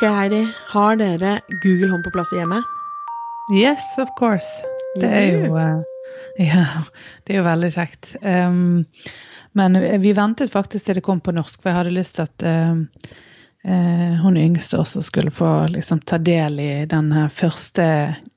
Ok, 0.00 0.06
Heidi. 0.08 0.52
Har 0.66 0.96
dere 0.96 1.40
Google 1.48 1.90
Home 1.90 2.02
på 2.02 2.10
plass 2.10 2.30
i 2.32 2.38
hjemmet? 2.38 2.64
Yes, 3.52 3.98
of 3.98 4.14
course. 4.16 4.62
Det 4.96 5.10
er 5.12 5.26
jo 5.34 5.58
eh, 5.60 5.82
Ja, 6.54 6.62
det 7.26 7.34
er 7.34 7.42
jo 7.42 7.44
veldig 7.44 7.68
kjekt. 7.74 8.14
Um, 8.22 8.86
men 9.52 9.76
vi 10.00 10.14
ventet 10.16 10.54
faktisk 10.54 10.86
til 10.86 10.96
det 10.96 11.04
kom 11.04 11.20
på 11.20 11.36
norsk, 11.36 11.60
for 11.60 11.68
jeg 11.68 11.78
hadde 11.82 11.92
lyst 11.98 12.16
til 12.16 12.24
at 12.24 12.46
um, 12.48 12.80
uh, 13.68 14.16
hun 14.24 14.40
yngste 14.40 14.80
også 14.80 15.04
skulle 15.04 15.36
få 15.36 15.52
liksom, 15.76 16.00
ta 16.00 16.16
del 16.16 16.56
i 16.64 16.72
den 16.88 17.12
første 17.28 17.90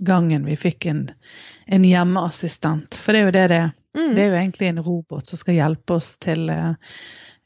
gangen 0.03 0.44
vi 0.44 0.59
fikk 0.59 0.91
en, 0.91 1.05
en 1.72 1.88
hjemmeassistent. 1.88 3.00
For 3.00 3.16
det 3.16 3.22
er 3.22 3.30
jo 3.30 3.38
det 3.39 3.50
det 3.53 3.61
er. 3.70 3.75
Mm. 3.95 4.09
Det 4.17 4.25
er 4.25 4.34
jo 4.34 4.41
egentlig 4.41 4.73
en 4.73 4.84
robot 4.84 5.31
som 5.31 5.39
skal 5.39 5.61
hjelpe 5.61 5.95
oss 5.95 6.17
til 6.20 6.50
eh, 6.52 6.73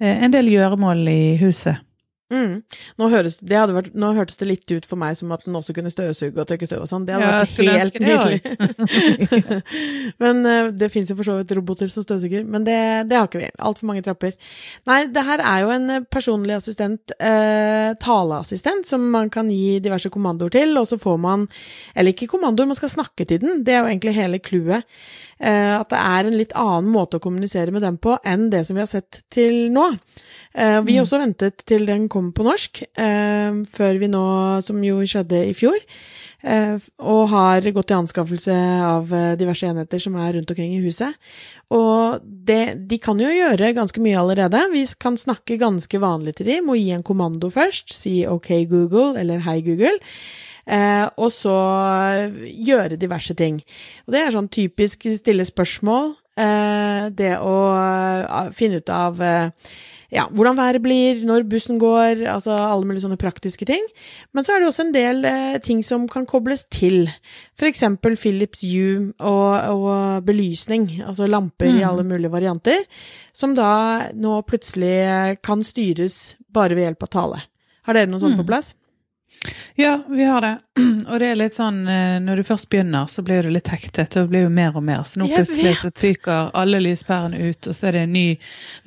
en 0.09 0.33
del 0.33 0.49
gjøremål 0.57 1.05
i 1.05 1.21
huset. 1.37 1.85
Mm. 2.27 2.57
Nå, 2.99 3.07
høres, 3.07 3.37
det 3.39 3.55
vært, 3.71 3.93
nå 3.95 4.09
hørtes 4.17 4.35
det 4.41 4.47
litt 4.49 4.71
ut 4.73 4.85
for 4.89 4.99
meg 4.99 5.15
som 5.15 5.31
at 5.31 5.45
den 5.47 5.55
også 5.55 5.71
kunne 5.77 5.91
støvsuge 5.93 6.35
og 6.35 6.47
tørke 6.49 6.67
støv 6.67 6.81
og 6.83 6.89
sånn. 6.91 7.05
Det 7.07 7.15
hadde 7.15 7.27
Ja, 7.27 7.37
vært 7.39 7.55
helt 7.63 7.99
nydelig. 8.03 8.39
men 10.23 10.41
uh, 10.43 10.67
det 10.75 10.89
fins 10.91 11.11
jo 11.11 11.15
for 11.17 11.27
så 11.29 11.37
vidt 11.39 11.53
roboter 11.55 11.87
som 11.91 12.03
støvsuger, 12.03 12.43
men 12.43 12.65
det, 12.67 12.77
det 13.07 13.15
har 13.19 13.29
ikke 13.29 13.41
vi. 13.45 13.49
Altfor 13.69 13.87
mange 13.89 14.03
trapper. 14.05 14.35
Nei, 14.89 14.99
det 15.13 15.23
her 15.27 15.43
er 15.43 15.63
jo 15.63 15.71
en 15.77 15.93
eh, 15.95 16.07
personlig 16.11 16.57
assistent, 16.57 17.15
uh, 17.21 17.93
taleassistent, 18.03 18.89
som 18.89 19.07
man 19.13 19.31
kan 19.33 19.47
gi 19.53 19.77
diverse 19.83 20.11
kommandoer 20.13 20.51
til, 20.57 20.75
og 20.81 20.87
så 20.89 20.99
får 20.99 21.17
man 21.23 21.47
Eller 21.95 22.11
ikke 22.11 22.27
kommandoer, 22.31 22.67
man 22.67 22.77
skal 22.77 22.91
snakke 22.91 23.25
til 23.27 23.39
den. 23.43 23.63
Det 23.63 23.73
er 23.75 23.83
jo 23.85 23.91
egentlig 23.93 24.17
hele 24.17 24.41
clouet. 24.43 24.83
Uh, 25.37 25.77
at 25.79 25.91
det 25.93 26.01
er 26.01 26.27
en 26.27 26.37
litt 26.39 26.53
annen 26.57 26.91
måte 26.91 27.19
å 27.19 27.23
kommunisere 27.23 27.71
med 27.71 27.85
dem 27.85 27.99
på 28.01 28.17
enn 28.25 28.49
det 28.51 28.65
som 28.67 28.75
vi 28.75 28.83
har 28.83 28.91
sett 28.91 29.21
til 29.31 29.67
nå. 29.71 29.93
Vi 30.57 30.95
Mm. 30.97 31.03
også 31.03 31.19
ventet 31.21 31.61
til 31.69 31.83
den 31.85 32.07
kom 32.09 32.16
på 32.35 32.45
norsk, 32.45 32.83
eh, 32.97 33.59
før 33.69 33.99
vi 34.01 34.09
nå, 34.11 34.23
som 34.65 34.79
jo 34.83 35.01
skjedde 35.07 35.41
i 35.49 35.53
fjor, 35.57 35.77
eh, 36.43 36.77
og 36.99 37.21
har 37.33 37.67
gått 37.75 37.91
i 37.91 37.97
anskaffelse 37.97 38.55
av 38.87 39.13
eh, 39.13 39.35
diverse 39.39 39.67
enheter 39.67 40.01
som 40.01 40.15
er 40.15 40.33
rundt 40.37 40.51
omkring 40.53 40.75
i 40.75 40.81
huset. 40.83 41.15
Og 41.73 42.23
det, 42.23 42.87
de 42.87 42.99
kan 43.03 43.19
jo 43.19 43.31
gjøre 43.31 43.75
ganske 43.75 44.01
mye 44.03 44.19
allerede. 44.19 44.61
Vi 44.71 44.85
kan 44.99 45.17
snakke 45.19 45.59
ganske 45.59 45.99
vanlig 45.99 46.37
til 46.37 46.51
dem, 46.51 46.67
må 46.69 46.77
gi 46.79 46.91
en 46.95 47.05
kommando 47.07 47.51
først, 47.51 47.93
si 47.95 48.21
OK 48.27 48.53
Google 48.71 49.17
eller 49.19 49.43
Hei 49.47 49.61
Google. 49.65 49.97
Eh, 50.67 51.05
og 51.15 51.31
så 51.31 51.55
gjøre 52.43 52.99
diverse 52.99 53.35
ting. 53.39 53.61
Og 54.05 54.15
det 54.15 54.23
er 54.23 54.33
sånn 54.35 54.49
typisk 54.51 55.07
stille 55.15 55.45
spørsmål. 55.47 56.11
Eh, 56.37 57.07
det 57.15 57.37
å 57.39 57.57
eh, 57.71 58.49
finne 58.55 58.81
ut 58.81 58.91
av 58.91 59.23
ja, 60.11 60.23
hvordan 60.31 60.55
været 60.57 60.81
blir, 60.81 61.23
når 61.27 61.43
bussen 61.49 61.79
går, 61.79 62.21
altså 62.31 62.51
alle 62.55 62.85
mulige 62.87 63.03
sånne 63.03 63.17
praktiske 63.19 63.65
ting. 63.67 63.83
Men 64.33 64.43
så 64.43 64.53
er 64.55 64.59
det 64.63 64.67
også 64.69 64.85
en 64.85 64.93
del 64.95 65.25
eh, 65.25 65.57
ting 65.59 65.83
som 65.83 66.07
kan 66.07 66.25
kobles 66.25 66.63
til. 66.71 67.09
For 67.59 67.67
eksempel 67.67 68.15
Philips 68.15 68.61
Hue 68.63 69.13
og, 69.19 69.53
og 69.75 70.25
belysning, 70.25 71.01
altså 71.05 71.27
lamper 71.27 71.67
i 71.67 71.77
Mm. 71.81 71.89
alle 71.89 72.03
mulige 72.03 72.31
varianter, 72.31 72.85
som 73.33 73.53
da 73.55 74.09
nå 74.13 74.41
plutselig 74.47 75.37
kan 75.43 75.63
styres 75.63 76.35
bare 76.53 76.75
ved 76.75 76.85
hjelp 76.87 77.03
av 77.03 77.09
tale. 77.09 77.41
Har 77.83 77.93
dere 77.93 78.07
noe 78.07 78.19
sånt 78.19 78.35
Mm. 78.37 78.43
på 78.43 78.47
plass? 78.47 78.73
Ja, 79.75 80.03
vi 80.09 80.23
har 80.23 80.41
det. 80.41 80.59
Og 81.07 81.19
det 81.19 81.27
er 81.27 81.37
litt 81.37 81.55
sånn 81.55 81.83
eh, 81.87 82.17
når 82.23 82.41
du 82.41 82.47
først 82.47 82.69
begynner, 82.71 83.05
så 83.11 83.21
blir 83.25 83.45
du 83.45 83.51
litt 83.53 83.69
hektet. 83.69 84.17
Og 84.17 84.31
blir 84.31 84.47
jo 84.47 84.53
mer 84.53 84.77
og 84.77 84.83
mer. 84.87 85.03
Så 85.05 85.21
nå 85.21 85.27
Jeg 85.29 85.45
plutselig 85.45 85.75
så 85.83 85.91
fyker 85.93 86.49
alle 86.57 86.81
lyspærene 86.81 87.37
ut, 87.49 87.69
og 87.69 87.77
så 87.77 87.89
er 87.89 87.99
det 87.99 88.07
en 88.07 88.17
ny 88.17 88.27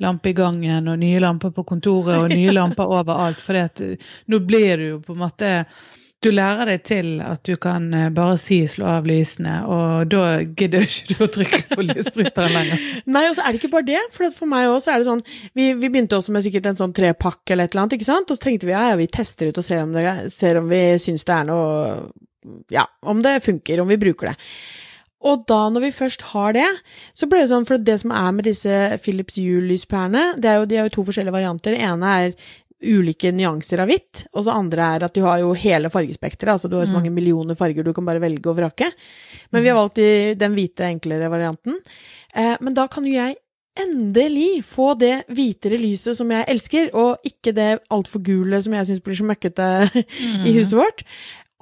lampe 0.03 0.33
i 0.33 0.35
gangen, 0.37 0.91
og 0.91 0.99
nye 0.99 1.23
lamper 1.23 1.55
på 1.55 1.65
kontoret, 1.71 2.17
og 2.17 2.35
nye 2.35 2.51
lamper 2.59 2.91
overalt. 2.99 3.41
For 3.41 3.55
nå 3.55 4.43
blir 4.47 4.77
du 4.77 4.87
jo 4.89 5.01
på 5.05 5.15
en 5.15 5.23
måte 5.23 5.53
Du 6.21 6.29
lærer 6.29 6.69
deg 6.69 6.83
til 6.85 7.07
at 7.25 7.41
du 7.49 7.55
kan 7.57 7.87
eh, 7.97 8.09
bare 8.13 8.35
si 8.37 8.59
'slå 8.69 8.85
av 8.85 9.07
lysene', 9.09 9.63
og 9.65 10.11
da 10.13 10.43
gidder 10.45 10.85
ikke 10.85 11.15
du 11.15 11.23
å 11.25 11.29
trykke 11.33 11.61
på 11.71 11.85
lysbryteren 11.87 12.53
lenger. 12.53 12.83
Nei, 13.15 13.23
og 13.29 13.37
så 13.37 13.41
er 13.41 13.55
det 13.55 13.61
ikke 13.61 13.71
bare 13.73 13.87
det. 13.89 14.03
For 14.13 14.29
for 14.35 14.51
meg 14.51 14.69
også 14.69 14.93
er 14.93 15.01
det 15.01 15.09
sånn 15.09 15.23
Vi, 15.57 15.71
vi 15.73 15.89
begynte 15.89 16.19
også 16.19 16.35
med 16.35 16.45
sikkert 16.45 16.69
en 16.69 16.77
sånn 16.77 16.93
trepakke 16.93 17.55
eller 17.55 17.65
et 17.65 17.73
eller 17.73 17.87
annet, 17.87 17.97
ikke 17.97 18.09
sant? 18.11 18.29
Og 18.29 18.37
så 18.37 18.45
tenkte 18.45 18.69
vi 18.69 18.75
ja, 18.75 18.91
ja, 18.91 18.99
vi 18.99 19.09
tester 19.09 19.49
ut 19.49 19.57
og 19.57 19.65
ser 19.65 19.81
om, 19.81 19.97
det, 19.97 20.05
ser 20.29 20.61
om 20.61 20.69
vi 20.69 20.83
syns 21.01 21.25
det 21.25 21.35
er 21.39 21.49
noe 21.49 21.73
Ja, 22.73 22.85
om 23.01 23.25
det 23.25 23.41
funker, 23.45 23.81
om 23.81 23.89
vi 23.89 23.99
bruker 24.01 24.31
det. 24.31 24.37
Og 25.21 25.43
da, 25.49 25.59
når 25.69 25.87
vi 25.87 25.91
først 25.93 26.23
har 26.31 26.55
det, 26.57 26.69
så 27.17 27.27
ble 27.29 27.43
det 27.43 27.51
sånn, 27.51 27.67
for 27.69 27.81
det 27.81 27.99
som 28.01 28.13
er 28.13 28.31
med 28.33 28.47
disse 28.49 28.77
Philips 29.03 29.37
Hue-lyspærene, 29.37 30.31
det 30.41 30.49
er 30.49 30.57
jo, 30.57 30.65
de 30.69 30.79
er 30.79 30.87
jo 30.87 30.95
to 30.95 31.05
forskjellige 31.05 31.35
varianter. 31.35 31.75
Den 31.75 31.93
ene 31.93 32.13
er 32.23 32.33
ulike 32.83 33.31
nyanser 33.31 33.79
av 33.83 33.87
hvitt, 33.91 34.25
og 34.33 34.43
så 34.45 34.55
andre 34.55 34.87
er 34.95 35.03
at 35.05 35.13
du 35.13 35.21
har 35.25 35.39
jo 35.43 35.53
hele 35.53 35.89
fargespekteret, 35.93 36.55
altså 36.55 36.69
du 36.69 36.75
har 36.77 36.85
så 36.85 36.91
Mm. 36.91 36.97
mange 36.99 37.11
millioner 37.13 37.55
farger 37.55 37.83
du 37.83 37.93
kan 37.93 38.05
bare 38.05 38.19
velge 38.21 38.47
og 38.49 38.57
vrake. 38.57 38.91
Men 39.51 39.63
vi 39.63 39.69
har 39.69 39.75
valgt 39.77 40.01
den 40.39 40.53
hvite, 40.55 40.87
enklere 40.89 41.29
varianten. 41.29 41.77
Eh, 42.35 42.57
men 42.61 42.73
da 42.73 42.87
kan 42.87 43.03
jo 43.05 43.11
jeg 43.13 43.35
endelig 43.79 44.63
få 44.67 44.97
det 44.99 45.23
hvitere 45.31 45.77
lyset 45.79 46.17
som 46.17 46.29
jeg 46.29 46.43
elsker, 46.51 46.89
og 46.93 47.17
ikke 47.23 47.53
det 47.55 47.79
altfor 47.89 48.19
gule 48.21 48.59
som 48.61 48.73
jeg 48.73 48.85
syns 48.89 49.03
blir 49.03 49.15
så 49.15 49.23
møkkete 49.29 49.67
i 50.47 50.51
huset 50.57 50.75
vårt. 50.77 51.03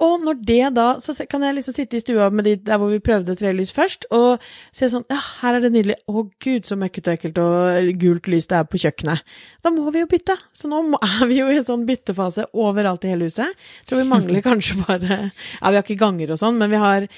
Og 0.00 0.22
når 0.24 0.38
det 0.48 0.74
da 0.76 0.86
Så 1.02 1.14
kan 1.28 1.42
jeg 1.44 1.58
liksom 1.58 1.74
sitte 1.76 1.98
i 1.98 2.02
stua 2.02 2.30
med 2.32 2.46
de 2.48 2.54
der 2.56 2.80
hvor 2.80 2.92
vi 2.92 3.00
prøvde 3.04 3.36
trelys 3.36 3.72
først, 3.74 4.06
og 4.14 4.42
se 4.72 4.88
sånn 4.90 5.06
Ja, 5.12 5.20
her 5.40 5.58
er 5.58 5.64
det 5.64 5.72
nydelig. 5.74 5.98
Å 6.08 6.24
gud, 6.42 6.66
så 6.66 6.78
møkkete 6.80 7.10
og 7.10 7.18
ekkelt 7.18 7.40
og 7.42 7.90
gult 8.00 8.30
lys 8.30 8.48
det 8.50 8.58
er 8.58 8.68
på 8.68 8.80
kjøkkenet. 8.80 9.24
Da 9.64 9.72
må 9.74 9.92
vi 9.92 10.04
jo 10.04 10.10
bytte. 10.10 10.36
Så 10.56 10.70
nå 10.70 10.82
må, 10.92 11.00
er 11.20 11.26
vi 11.30 11.40
jo 11.40 11.50
i 11.50 11.58
en 11.60 11.66
sånn 11.68 11.86
byttefase 11.88 12.48
overalt 12.52 13.04
i 13.04 13.12
hele 13.12 13.28
huset. 13.28 13.58
Tror 13.88 14.02
vi 14.02 14.08
mangler 14.10 14.44
kanskje 14.50 14.80
bare 14.84 15.20
Ja, 15.20 15.68
vi 15.68 15.76
har 15.76 15.84
ikke 15.84 16.00
ganger 16.00 16.34
og 16.34 16.40
sånn, 16.40 16.58
men 16.60 16.72
vi 16.72 16.80
har, 16.80 17.10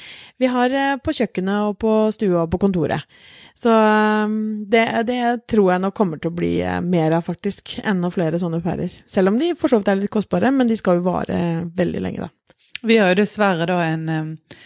vi 0.43 0.51
har 0.51 0.75
eh, 0.75 0.99
på 1.03 1.15
kjøkkenet 1.21 1.71
og 1.71 1.79
på 1.83 1.95
stua 2.15 2.45
og 2.45 2.53
på 2.53 2.63
kontoret. 2.67 3.07
Så 3.55 3.71
um, 3.71 4.65
det, 4.69 4.87
det 5.07 5.47
tror 5.51 5.75
jeg 5.75 5.83
nok 5.85 5.95
kommer 5.95 6.21
til 6.21 6.33
å 6.33 6.37
bli 6.37 6.55
eh, 6.65 6.81
mer 6.83 7.19
av, 7.19 7.27
faktisk. 7.27 7.77
Enda 7.85 8.11
flere 8.13 8.41
sånne 8.41 8.63
pærer. 8.65 8.95
Selv 9.07 9.33
om 9.33 9.39
de 9.39 9.53
for 9.59 9.71
så 9.71 9.79
vidt 9.79 9.93
er 9.93 10.01
litt 10.01 10.13
kostbare, 10.13 10.51
men 10.55 10.71
de 10.71 10.79
skal 10.81 10.99
jo 10.99 11.07
vare 11.07 11.37
veldig 11.77 12.03
lenge, 12.03 12.27
da. 12.27 12.59
Vi 12.83 12.99
har 12.99 13.13
jo 13.13 13.23
dessverre 13.23 13.67
da 13.71 13.79
en 13.87 14.09
eh, 14.11 14.59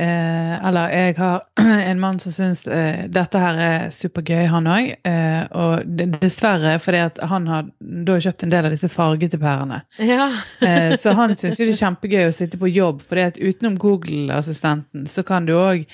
eh, 0.00 0.66
Eller 0.68 0.92
jeg 0.94 1.16
har 1.18 1.42
en 1.90 2.00
mann 2.00 2.20
som 2.22 2.32
syns 2.32 2.64
eh, 2.66 3.04
dette 3.12 3.40
her 3.42 3.58
er 3.60 3.90
supergøy, 3.92 4.46
han 4.48 4.68
òg. 4.70 4.90
Eh, 5.08 5.42
og 5.52 5.98
dessverre 6.22 6.78
fordi 6.82 7.02
at 7.04 7.20
han 7.28 7.48
har 7.50 7.68
da 7.78 8.16
kjøpt 8.22 8.46
en 8.46 8.54
del 8.54 8.68
av 8.68 8.74
disse 8.74 8.90
fargete 8.92 9.40
pærene. 9.42 9.82
Ja. 10.00 10.30
Eh, 10.68 10.96
så 10.98 11.12
han 11.14 11.36
syns 11.38 11.60
jo 11.60 11.68
det 11.68 11.76
er 11.76 11.78
kjempegøy 11.78 12.24
å 12.28 12.32
sitte 12.34 12.58
på 12.60 12.68
jobb, 12.68 12.98
fordi 13.06 13.22
at 13.28 13.36
utenom 13.38 13.76
Google-assistenten 13.80 15.04
så 15.08 15.22
kan 15.24 15.46
du 15.46 15.52
òg 15.54 15.84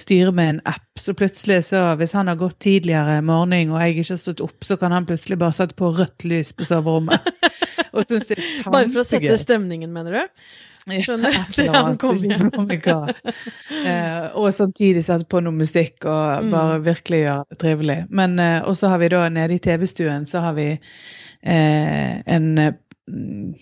styre 0.00 0.32
med 0.34 0.54
en 0.54 0.60
app. 0.72 0.86
Så 0.98 1.12
plutselig 1.18 1.60
så, 1.68 1.82
hvis 2.00 2.14
han 2.16 2.30
har 2.30 2.38
gått 2.40 2.56
tidligere 2.64 3.20
morgen 3.22 3.74
og 3.74 3.82
jeg 3.82 3.94
ikke 3.94 4.14
har 4.14 4.22
stått 4.22 4.42
opp, 4.44 4.64
så 4.64 4.78
kan 4.80 4.96
han 4.96 5.06
plutselig 5.06 5.38
bare 5.38 5.54
sette 5.54 5.76
på 5.78 5.92
rødt 5.98 6.24
lys 6.24 6.54
på 6.56 6.66
soverommet. 6.70 7.28
og 7.94 8.08
synes 8.08 8.30
det 8.30 8.38
er 8.38 8.42
kjempegøy. 8.42 8.72
Bare 8.78 8.90
for 8.96 9.04
å 9.04 9.06
sette 9.12 9.38
stemningen, 9.44 9.92
mener 9.94 10.16
du? 10.18 10.42
Skjønner. 11.04 11.36
Eller 11.58 11.82
han 11.84 11.96
kom 12.00 12.16
hva. 12.72 12.98
Eh, 13.78 14.26
og 14.38 14.48
samtidig 14.54 15.04
sette 15.06 15.28
på 15.30 15.40
noe 15.44 15.54
musikk 15.54 16.06
og 16.08 16.44
Mm. 16.44 16.50
bare 16.52 16.80
virkelig 16.84 17.18
gjøre 17.22 17.44
det 17.50 17.58
trivelig. 17.62 17.98
Men 18.10 18.38
eh, 18.42 18.60
og 18.64 18.76
så 18.76 18.88
har 18.92 18.98
vi 19.02 19.08
da 19.12 19.28
nede 19.28 19.54
i 19.54 19.62
TV-stuen 19.62 20.26
så 20.26 20.40
har 20.40 20.54
vi 20.58 20.68
eh, 20.72 22.12
en 22.26 22.48
mm, 22.58 23.54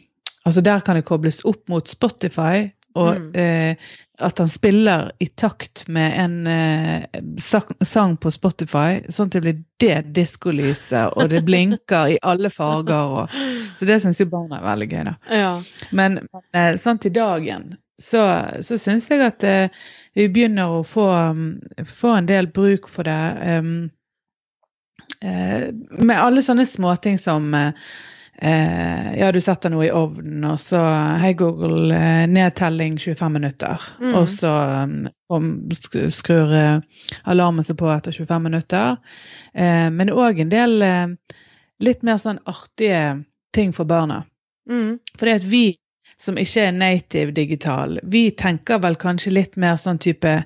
Altså 0.47 0.61
der 0.63 0.81
kan 0.87 0.95
det 0.95 1.05
kobles 1.09 1.41
opp 1.45 1.65
mot 1.69 1.89
Spotify, 1.91 2.69
og 2.97 3.15
Mm. 3.21 3.31
eh, 3.37 3.93
at 4.19 4.39
han 4.41 4.49
spiller 4.49 5.11
i 5.21 5.27
takt 5.29 5.83
med 5.93 6.15
en 6.23 6.37
eh, 6.49 7.03
sang, 7.43 7.75
sang 7.85 8.15
på 8.17 8.31
Spotify, 8.33 9.03
sånn 9.13 9.29
at 9.29 9.35
det 9.37 9.43
blir 9.45 9.59
det 9.83 9.99
diskolyset, 10.17 11.13
og 11.13 11.29
det 11.29 11.43
blinker 11.45 12.15
i 12.15 12.17
alle 12.25 12.49
farger. 12.49 13.13
Og, 13.21 13.35
så 13.77 13.89
det 13.89 13.99
syns 14.01 14.21
jo 14.23 14.29
barna 14.33 14.63
er 14.63 14.65
veldig 14.71 14.89
gøy, 14.95 15.03
da. 15.11 15.15
Ja. 15.37 15.51
Men, 15.93 16.23
men 16.33 16.47
eh, 16.57 16.79
sånn 16.81 17.03
til 17.05 17.13
dagen 17.13 17.75
så, 18.01 18.25
så 18.65 18.79
syns 18.81 19.11
jeg 19.13 19.21
at 19.25 19.45
eh, 19.45 19.69
vi 20.17 20.31
begynner 20.33 20.79
å 20.79 20.83
få, 20.85 21.11
um, 21.13 21.61
få 21.85 22.17
en 22.17 22.29
del 22.29 22.49
bruk 22.57 22.89
for 22.89 23.05
det. 23.09 23.21
Um, 23.61 23.91
eh, 25.21 25.69
med 26.01 26.17
alle 26.17 26.41
sånne 26.45 26.65
småting 26.69 27.21
som 27.21 27.53
eh, 28.39 29.19
Ja, 29.19 29.33
du 29.33 29.41
setter 29.41 29.73
noe 29.73 29.87
i 29.87 29.93
ovnen, 29.95 30.45
og 30.45 30.61
så 30.61 30.81
Hei, 31.23 31.33
Google, 31.39 31.95
eh, 31.95 32.27
nedtelling 32.31 32.99
25 32.99 33.33
minutter. 33.33 33.83
Mm. 34.01 34.15
Og 34.15 34.29
så 34.31 34.53
um, 35.33 35.55
skrur 36.13 36.55
eh, 36.55 36.79
alarmen 37.25 37.67
seg 37.67 37.79
på 37.81 37.91
etter 37.93 38.15
25 38.17 38.47
minutter. 38.49 39.01
Eh, 39.55 39.89
men 39.93 40.13
òg 40.13 40.45
en 40.45 40.53
del 40.53 40.83
eh, 40.83 41.09
litt 41.83 42.07
mer 42.07 42.21
sånn 42.23 42.43
artige 42.49 43.25
ting 43.57 43.73
for 43.77 43.89
barna. 43.89 44.25
Mm. 44.71 44.99
Fordi 45.17 45.37
at 45.39 45.45
vi 45.47 45.67
som 46.21 46.39
ikke 46.41 46.69
er 46.69 46.73
native 46.73 47.35
digital, 47.37 47.99
vi 48.03 48.31
tenker 48.33 48.81
vel 48.81 48.97
kanskje 49.01 49.35
litt 49.35 49.57
mer 49.61 49.77
sånn 49.81 50.01
type 50.01 50.39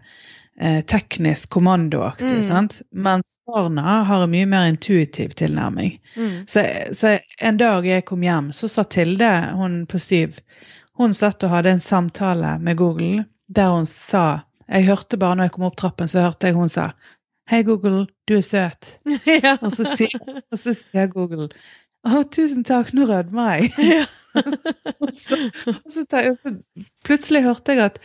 eh, 0.61 0.81
teknisk 0.85 1.49
kommandoaktig. 1.49 2.27
Mm. 2.27 2.49
sant? 2.49 2.83
Mens 2.91 3.39
barna 3.47 4.03
har 4.05 4.25
en 4.25 4.31
mye 4.31 4.47
mer 4.47 4.69
intuitiv 4.69 5.35
tilnærming. 5.41 5.97
Mm. 6.17 6.47
Så, 6.47 6.65
så 6.93 7.19
en 7.41 7.57
dag 7.61 7.87
jeg 7.87 8.05
kom 8.05 8.23
hjem, 8.23 8.53
så 8.53 8.69
satt 8.69 8.93
Tilde, 8.95 9.31
hun 9.57 9.87
på 9.91 9.99
Styv, 9.99 10.37
hun 11.01 11.17
satt 11.17 11.45
og 11.47 11.55
hadde 11.55 11.77
en 11.77 11.85
samtale 11.85 12.59
med 12.61 12.77
Google 12.77 13.25
der 13.51 13.73
hun 13.73 13.87
sa 13.87 14.45
Jeg 14.71 14.87
hørte 14.87 15.19
bare 15.19 15.35
når 15.35 15.49
jeg 15.49 15.53
kom 15.57 15.65
opp 15.67 15.77
trappen, 15.77 16.09
så 16.09 16.23
hørte 16.29 16.47
jeg 16.47 16.55
hun 16.55 16.69
sa 16.71 16.93
Hei, 17.51 17.65
Google, 17.67 18.07
du 18.29 18.37
er 18.37 18.45
søt. 18.47 18.93
ja. 19.45 19.57
Og 19.59 19.73
så 19.75 19.89
sier, 19.99 20.21
og 20.23 20.59
så 20.59 20.75
sier 20.77 21.09
Google 21.11 21.49
Å, 22.07 22.23
tusen 22.31 22.63
takk, 22.65 22.93
nå 22.95 23.09
rødmer 23.09 23.57
jeg. 23.59 23.73
ja. 23.97 24.07
Og 25.03 25.11
så, 25.17 25.37
og 25.67 25.87
så, 25.91 26.05
og 26.07 26.37
så 26.39 26.53
plutselig 27.03 27.41
hørte 27.43 27.75
jeg 27.75 27.83
at 27.83 27.97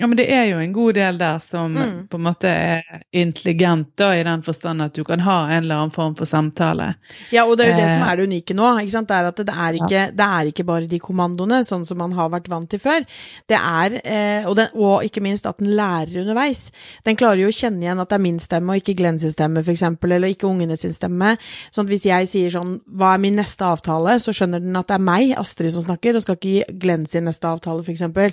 ja, 0.00 0.06
men 0.08 0.16
det 0.18 0.26
er 0.32 0.46
jo 0.50 0.58
en 0.64 0.72
god 0.72 0.94
del 0.96 1.18
der 1.20 1.38
som 1.44 1.74
Mm. 1.76 2.08
på 2.08 2.16
en 2.18 2.24
måte 2.24 2.48
er 2.48 3.02
intelligent, 3.12 3.90
da, 3.96 4.10
i 4.16 4.22
den 4.26 4.42
forstand 4.42 4.82
at 4.82 4.94
du 4.96 5.04
kan 5.04 5.20
ha 5.20 5.36
en 5.50 5.62
eller 5.64 5.74
annen 5.76 5.92
form 5.94 6.14
for 6.16 6.24
samtale. 6.26 6.94
Ja, 7.30 7.44
og 7.46 7.56
det 7.58 7.66
er 7.66 7.70
jo 7.72 7.76
det 7.78 7.84
Eh. 7.88 7.94
som 7.94 8.02
er 8.08 8.16
det 8.16 8.26
unike 8.28 8.54
nå. 8.56 8.70
ikke 8.80 8.90
sant? 8.90 9.08
Det 9.08 9.16
er 9.16 9.28
at 9.28 9.36
det 9.36 9.48
er 9.54 9.72
ikke, 9.78 10.02
det 10.16 10.26
er 10.26 10.44
ikke 10.50 10.64
bare 10.66 10.86
de 10.88 10.98
kommandoene, 10.98 11.60
sånn 11.64 11.84
som 11.86 11.98
man 11.98 12.12
har 12.12 12.30
vært 12.30 12.48
vant 12.48 12.68
til 12.70 12.78
før. 12.80 13.04
Det 13.48 13.56
er, 13.58 14.00
eh, 14.04 14.46
og, 14.48 14.56
den, 14.56 14.68
og 14.74 15.02
ikke 15.04 15.20
minst 15.22 15.46
at 15.46 15.58
den 15.58 15.68
lærer 15.76 16.22
underveis. 16.24 16.70
Den 17.04 17.16
klarer 17.16 17.38
jo 17.44 17.48
å 17.48 17.52
kjenne 17.60 17.82
igjen 17.82 18.00
at 18.00 18.08
det 18.08 18.14
er 18.18 18.22
min 18.22 18.38
stemme, 18.38 18.70
og 18.72 18.80
ikke 18.82 18.96
Glenn 18.96 19.18
sin 19.18 19.30
stemme, 19.30 19.62
eksempel, 19.62 20.12
eller 20.12 20.28
ikke 20.28 20.48
ungene 20.48 20.76
sin 20.78 20.92
stemme. 20.92 21.36
Sånn 21.70 21.84
at 21.84 21.90
hvis 21.90 22.04
jeg 22.08 22.26
sier 22.28 22.50
sånn, 22.50 22.80
hva 22.90 23.14
er 23.14 23.18
min 23.18 23.36
neste 23.36 23.62
avtale, 23.64 24.16
så 24.18 24.32
skjønner 24.32 24.60
den 24.60 24.76
at 24.76 24.86
det 24.88 24.94
er 24.96 25.04
meg, 25.04 25.34
Astrid, 25.38 25.70
som 25.72 25.82
snakker, 25.82 26.14
og 26.16 26.22
skal 26.22 26.36
ikke 26.36 26.50
gi 26.50 26.64
Glenn 26.78 27.06
sin 27.06 27.24
neste 27.24 27.44
avtale, 27.44 27.82
eksempel. 27.84 28.32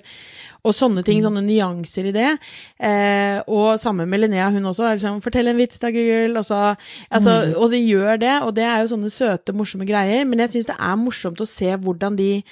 Og 0.66 0.74
sånne 0.74 1.04
ting, 1.06 1.22
sånne 1.22 1.44
nyanser 1.58 2.10
i 2.12 2.16
det. 2.16 2.32
Eh, 2.80 3.42
og 3.48 3.80
sammen 3.82 4.10
med 4.10 4.24
Linnea, 4.24 4.50
hun 4.54 4.66
også, 4.70 4.86
er 4.86 4.98
liksom 4.98 5.22
'fortell 5.22 5.50
en 5.50 5.58
vits 5.58 5.80
da, 5.80 5.92
Google', 5.92 6.38
og 6.38 6.46
så 6.46 6.76
Altså, 7.12 7.54
Og 7.58 7.72
de 7.72 7.78
gjør 7.78 8.20
det, 8.20 8.42
og 8.42 8.56
det 8.56 8.64
er 8.64 8.82
jo 8.82 8.96
sånne 8.96 9.10
søte, 9.10 9.54
morsomme 9.54 9.86
greier. 9.86 10.26
Men 10.26 10.40
jeg 10.40 10.50
syns 10.50 10.66
det 10.66 10.80
er 10.80 10.96
morsomt 10.96 11.42
å 11.42 11.46
se 11.46 11.76
hvordan 11.76 12.18
de 12.18 12.44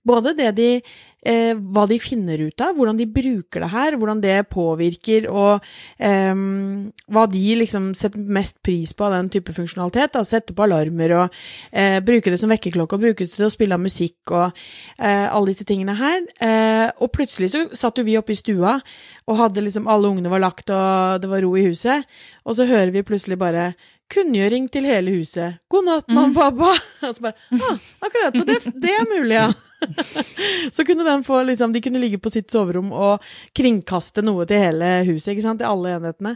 Både 0.00 0.32
det 0.32 0.56
de 0.56 0.80
eh, 1.26 1.52
Hva 1.56 1.86
de 1.90 1.98
finner 2.02 2.40
ut 2.46 2.64
av, 2.64 2.74
hvordan 2.76 2.98
de 2.98 3.06
bruker 3.10 3.64
det 3.64 3.70
her, 3.72 3.96
hvordan 4.00 4.22
det 4.22 4.36
påvirker, 4.52 5.28
og 5.30 5.66
eh, 5.98 6.34
hva 7.10 7.26
de 7.30 7.44
liksom 7.60 7.90
setter 7.98 8.20
mest 8.20 8.60
pris 8.66 8.94
på 8.96 9.06
av 9.08 9.16
den 9.16 9.30
type 9.32 9.54
funksjonalitet. 9.56 10.14
Da. 10.16 10.24
Sette 10.26 10.56
på 10.56 10.66
alarmer 10.66 11.16
og 11.18 11.38
eh, 11.72 11.98
bruke 12.04 12.32
det 12.32 12.40
som 12.40 12.52
vekkerklokke 12.52 12.98
og 12.98 13.06
bruke 13.06 13.26
det 13.26 13.34
til 13.34 13.48
å 13.48 13.52
spille 13.52 13.76
av 13.76 13.84
musikk 13.84 14.34
og 14.34 14.50
eh, 14.98 15.26
alle 15.26 15.52
disse 15.52 15.68
tingene 15.68 15.96
her. 15.98 16.26
Eh, 16.40 16.88
og 17.00 17.12
plutselig 17.14 17.52
så 17.52 17.66
satt 17.76 18.00
jo 18.00 18.06
vi 18.06 18.18
oppe 18.20 18.34
i 18.34 18.40
stua 18.40 18.78
og 19.30 19.38
hadde 19.38 19.64
liksom 19.64 19.88
alle 19.90 20.10
ungene 20.10 20.32
var 20.32 20.42
lagt 20.42 20.72
og 20.74 21.22
det 21.22 21.30
var 21.30 21.44
ro 21.44 21.54
i 21.58 21.68
huset, 21.68 22.06
og 22.44 22.56
så 22.58 22.66
hører 22.66 22.90
vi 22.94 23.06
plutselig 23.06 23.38
bare 23.38 23.70
Kunngjøring 24.10 24.68
til 24.72 24.86
hele 24.90 25.14
huset. 25.14 25.60
God 25.70 25.86
natt, 25.86 26.08
mamma 26.10 26.30
og 26.30 26.36
pappa. 26.36 26.70
Og 27.08 27.16
så 27.16 27.26
bare 27.28 27.60
ah, 27.60 27.90
akkurat. 28.02 28.38
Så 28.38 28.46
det, 28.48 28.60
det 28.82 28.94
er 28.96 29.10
mulig, 29.10 29.36
ja. 29.36 29.50
Så 30.76 30.84
kunne 30.84 31.04
den 31.06 31.22
få 31.24 31.42
liksom 31.42 31.72
De 31.72 31.80
kunne 31.80 32.00
ligge 32.02 32.18
på 32.20 32.30
sitt 32.30 32.50
soverom 32.52 32.90
og 32.92 33.22
kringkaste 33.56 34.20
noe 34.24 34.44
til 34.48 34.60
hele 34.60 34.90
huset, 35.08 35.32
ikke 35.34 35.44
sant? 35.44 35.62
Til 35.62 35.70
alle 35.70 35.94
enhetene. 35.96 36.34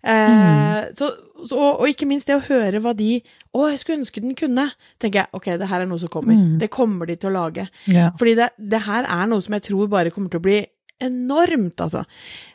Eh, 0.00 0.86
så, 0.96 1.10
så, 1.42 1.58
og, 1.58 1.82
og 1.82 1.90
ikke 1.90 2.08
minst 2.08 2.30
det 2.30 2.38
å 2.38 2.46
høre 2.46 2.80
hva 2.84 2.94
de 2.96 3.18
Å, 3.56 3.66
jeg 3.72 3.80
skulle 3.80 4.00
ønske 4.02 4.22
den 4.22 4.36
kunne. 4.38 4.68
Tenker 5.02 5.24
jeg, 5.24 5.32
ok, 5.36 5.50
det 5.60 5.68
her 5.70 5.82
er 5.82 5.90
noe 5.90 6.00
som 6.00 6.12
kommer. 6.12 6.36
Mm. 6.36 6.56
Det 6.60 6.70
kommer 6.72 7.08
de 7.08 7.18
til 7.20 7.30
å 7.30 7.36
lage. 7.38 7.66
Yeah. 7.88 8.10
Fordi 8.20 8.34
det, 8.36 8.50
det 8.60 8.82
her 8.84 9.08
er 9.08 9.30
noe 9.30 9.44
som 9.44 9.56
jeg 9.56 9.64
tror 9.70 9.88
bare 9.92 10.12
kommer 10.12 10.32
til 10.32 10.42
å 10.42 10.46
bli 10.46 10.58
enormt, 11.02 11.80
altså. 11.80 12.04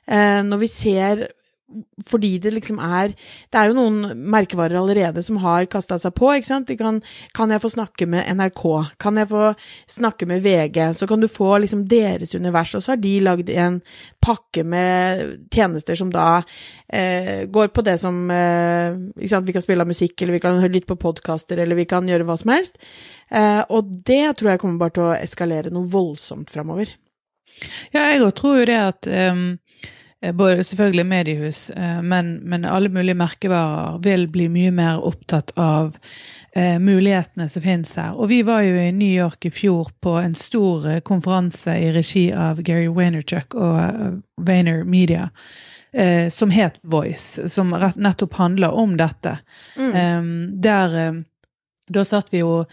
Eh, 0.06 0.42
når 0.46 0.62
vi 0.62 0.70
ser 0.70 1.24
fordi 2.08 2.38
det 2.42 2.54
liksom 2.56 2.80
er 2.80 3.14
Det 3.52 3.60
er 3.60 3.70
jo 3.70 3.76
noen 3.78 4.18
merkevarer 4.32 4.80
allerede 4.80 5.22
som 5.24 5.38
har 5.44 5.68
kasta 5.72 5.98
seg 6.00 6.14
på, 6.18 6.30
ikke 6.36 6.48
sant. 6.48 6.72
Kan, 6.80 7.02
kan 7.36 7.52
jeg 7.52 7.62
få 7.64 7.72
snakke 7.74 8.08
med 8.10 8.28
NRK? 8.38 8.64
Kan 9.02 9.20
jeg 9.20 9.30
få 9.32 9.52
snakke 9.90 10.28
med 10.30 10.44
VG? 10.44 10.80
Så 10.98 11.08
kan 11.08 11.22
du 11.22 11.28
få 11.32 11.58
liksom 11.62 11.86
deres 11.90 12.36
univers. 12.36 12.76
Og 12.76 12.84
så 12.84 12.94
har 12.94 13.02
de 13.02 13.14
lagd 13.24 13.50
en 13.50 13.82
pakke 14.22 14.64
med 14.64 15.52
tjenester 15.54 15.98
som 16.00 16.12
da 16.14 16.42
eh, 16.88 17.48
går 17.52 17.72
på 17.76 17.86
det 17.86 17.98
som 18.02 18.24
eh, 18.32 18.98
ikke 19.18 19.34
sant? 19.34 19.48
Vi 19.48 19.56
kan 19.58 19.66
spille 19.66 19.86
av 19.86 19.92
musikk, 19.92 20.16
eller 20.22 20.38
vi 20.38 20.44
kan 20.44 20.60
høre 20.62 20.76
litt 20.78 20.90
på 20.90 21.00
podkaster, 21.02 21.60
eller 21.62 21.80
vi 21.80 21.88
kan 21.90 22.10
gjøre 22.10 22.28
hva 22.28 22.38
som 22.40 22.54
helst. 22.56 22.82
Eh, 23.32 23.62
og 23.70 23.94
det 24.08 24.26
tror 24.40 24.54
jeg 24.54 24.64
kommer 24.64 24.82
bare 24.82 24.98
til 24.98 25.08
å 25.10 25.16
eskalere 25.20 25.74
noe 25.74 25.90
voldsomt 25.92 26.52
framover. 26.54 26.94
Ja, 27.94 28.08
jeg 28.10 28.24
òg 28.26 28.34
tror 28.38 28.62
jo 28.62 28.68
det 28.70 28.78
at 28.80 29.08
um, 29.32 29.44
selvfølgelig 30.22 31.06
mediehus, 31.06 31.72
uh, 31.78 32.02
men, 32.02 32.40
men, 32.44 32.66
alle 32.66 32.90
mulige 32.90 33.18
merkevarer 33.18 33.98
vil 34.04 34.28
bli 34.28 34.48
mye 34.50 34.72
mer 34.72 35.02
opptatt 35.02 35.52
av 35.58 35.98
eh, 36.54 36.78
mulighetene 36.80 37.50
som 37.50 37.62
finnes 37.62 37.96
her. 37.96 38.14
Og 38.14 38.30
vi 38.30 38.42
var 38.44 38.62
jo 38.62 38.76
i 38.76 38.92
New 38.92 39.10
York 39.10 39.46
i 39.46 39.52
fjor 39.52 39.90
på 40.02 40.20
en 40.20 40.36
stor 40.36 40.86
uh, 40.86 41.00
konferanse 41.00 41.74
i 41.74 41.92
regi 41.92 42.32
av 42.34 42.62
Gary 42.62 42.88
Vaynerchuk 42.88 43.56
og 43.56 44.22
Vayner 44.38 44.84
Media. 44.84 45.30
som 46.32 46.50
het 46.50 46.78
Voice, 46.88 47.50
som 47.52 47.74
rett, 47.76 47.98
nettopp 48.00 48.34
handler 48.34 48.72
om 48.72 48.94
dette. 48.96 49.34
Mm. 49.76 49.92
Um, 49.92 50.62
der 50.62 51.26
da 51.92 52.06
satt 52.06 52.32
vi 52.32 52.40
jo 52.40 52.64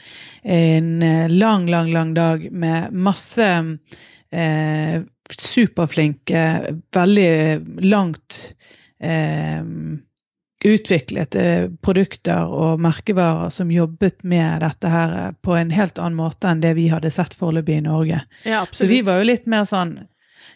en 0.44 1.00
lang, 1.28 1.66
lang, 1.66 1.90
lang 1.90 2.14
dag 2.14 2.46
med 2.52 2.92
masse 2.94 3.48
eh, 4.30 5.02
superflinke, 5.36 6.42
veldig 6.94 7.84
langt 7.84 8.38
eh, 9.00 9.62
utviklede 10.64 11.70
produkter 11.82 12.50
og 12.50 12.80
merkevarer 12.82 13.50
som 13.54 13.70
jobbet 13.70 14.24
med 14.26 14.64
dette 14.64 14.90
her 14.90 15.16
på 15.42 15.54
en 15.54 15.70
helt 15.70 15.98
annen 15.98 16.18
måte 16.18 16.50
enn 16.50 16.62
det 16.64 16.74
vi 16.78 16.88
hadde 16.90 17.12
sett 17.14 17.36
foreløpig 17.38 17.78
i 17.78 17.86
Norge. 17.86 18.22
Ja, 18.44 18.66
Så 18.70 18.88
vi 18.90 19.02
var 19.06 19.20
jo 19.20 19.28
litt 19.30 19.46
mer 19.46 19.68
sånn 19.68 20.00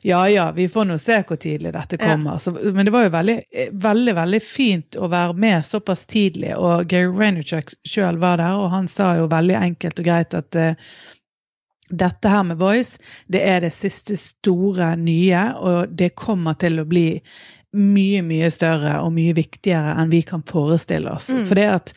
ja 0.02 0.28
ja, 0.28 0.52
vi 0.52 0.68
får 0.68 0.84
nå 0.84 0.96
se 0.98 1.20
hvor 1.28 1.38
tidlig 1.38 1.72
dette 1.76 1.98
kommer. 2.00 2.34
Ja. 2.34 2.38
Så, 2.42 2.50
men 2.50 2.86
det 2.86 2.90
var 2.90 3.04
jo 3.06 3.12
veldig, 3.14 3.36
veldig 3.84 4.14
veldig 4.16 4.40
fint 4.42 4.96
å 4.98 5.06
være 5.12 5.36
med 5.38 5.62
såpass 5.66 6.06
tidlig. 6.10 6.56
Og 6.58 6.88
Gary 6.90 7.06
Rainerchuk 7.06 7.70
sjøl 7.86 8.18
var 8.18 8.40
der, 8.42 8.58
og 8.58 8.72
han 8.74 8.88
sa 8.90 9.12
jo 9.20 9.28
veldig 9.30 9.54
enkelt 9.60 10.02
og 10.02 10.08
greit 10.08 10.34
at 10.34 10.58
uh, 10.58 10.90
dette 11.92 12.28
her 12.28 12.44
med 12.48 12.60
Voice, 12.60 12.98
det 13.32 13.42
er 13.46 13.62
det 13.64 13.72
siste 13.76 14.16
store 14.18 14.94
nye, 14.96 15.42
og 15.60 15.92
det 15.92 16.14
kommer 16.18 16.56
til 16.60 16.80
å 16.80 16.88
bli 16.88 17.06
mye, 17.72 18.20
mye 18.24 18.50
større 18.52 18.98
og 19.00 19.14
mye 19.16 19.32
viktigere 19.36 19.94
enn 20.00 20.12
vi 20.12 20.20
kan 20.28 20.44
forestille 20.48 21.08
oss. 21.12 21.30
Mm. 21.32 21.44
For 21.48 21.56
det 21.56 21.68
at 21.72 21.92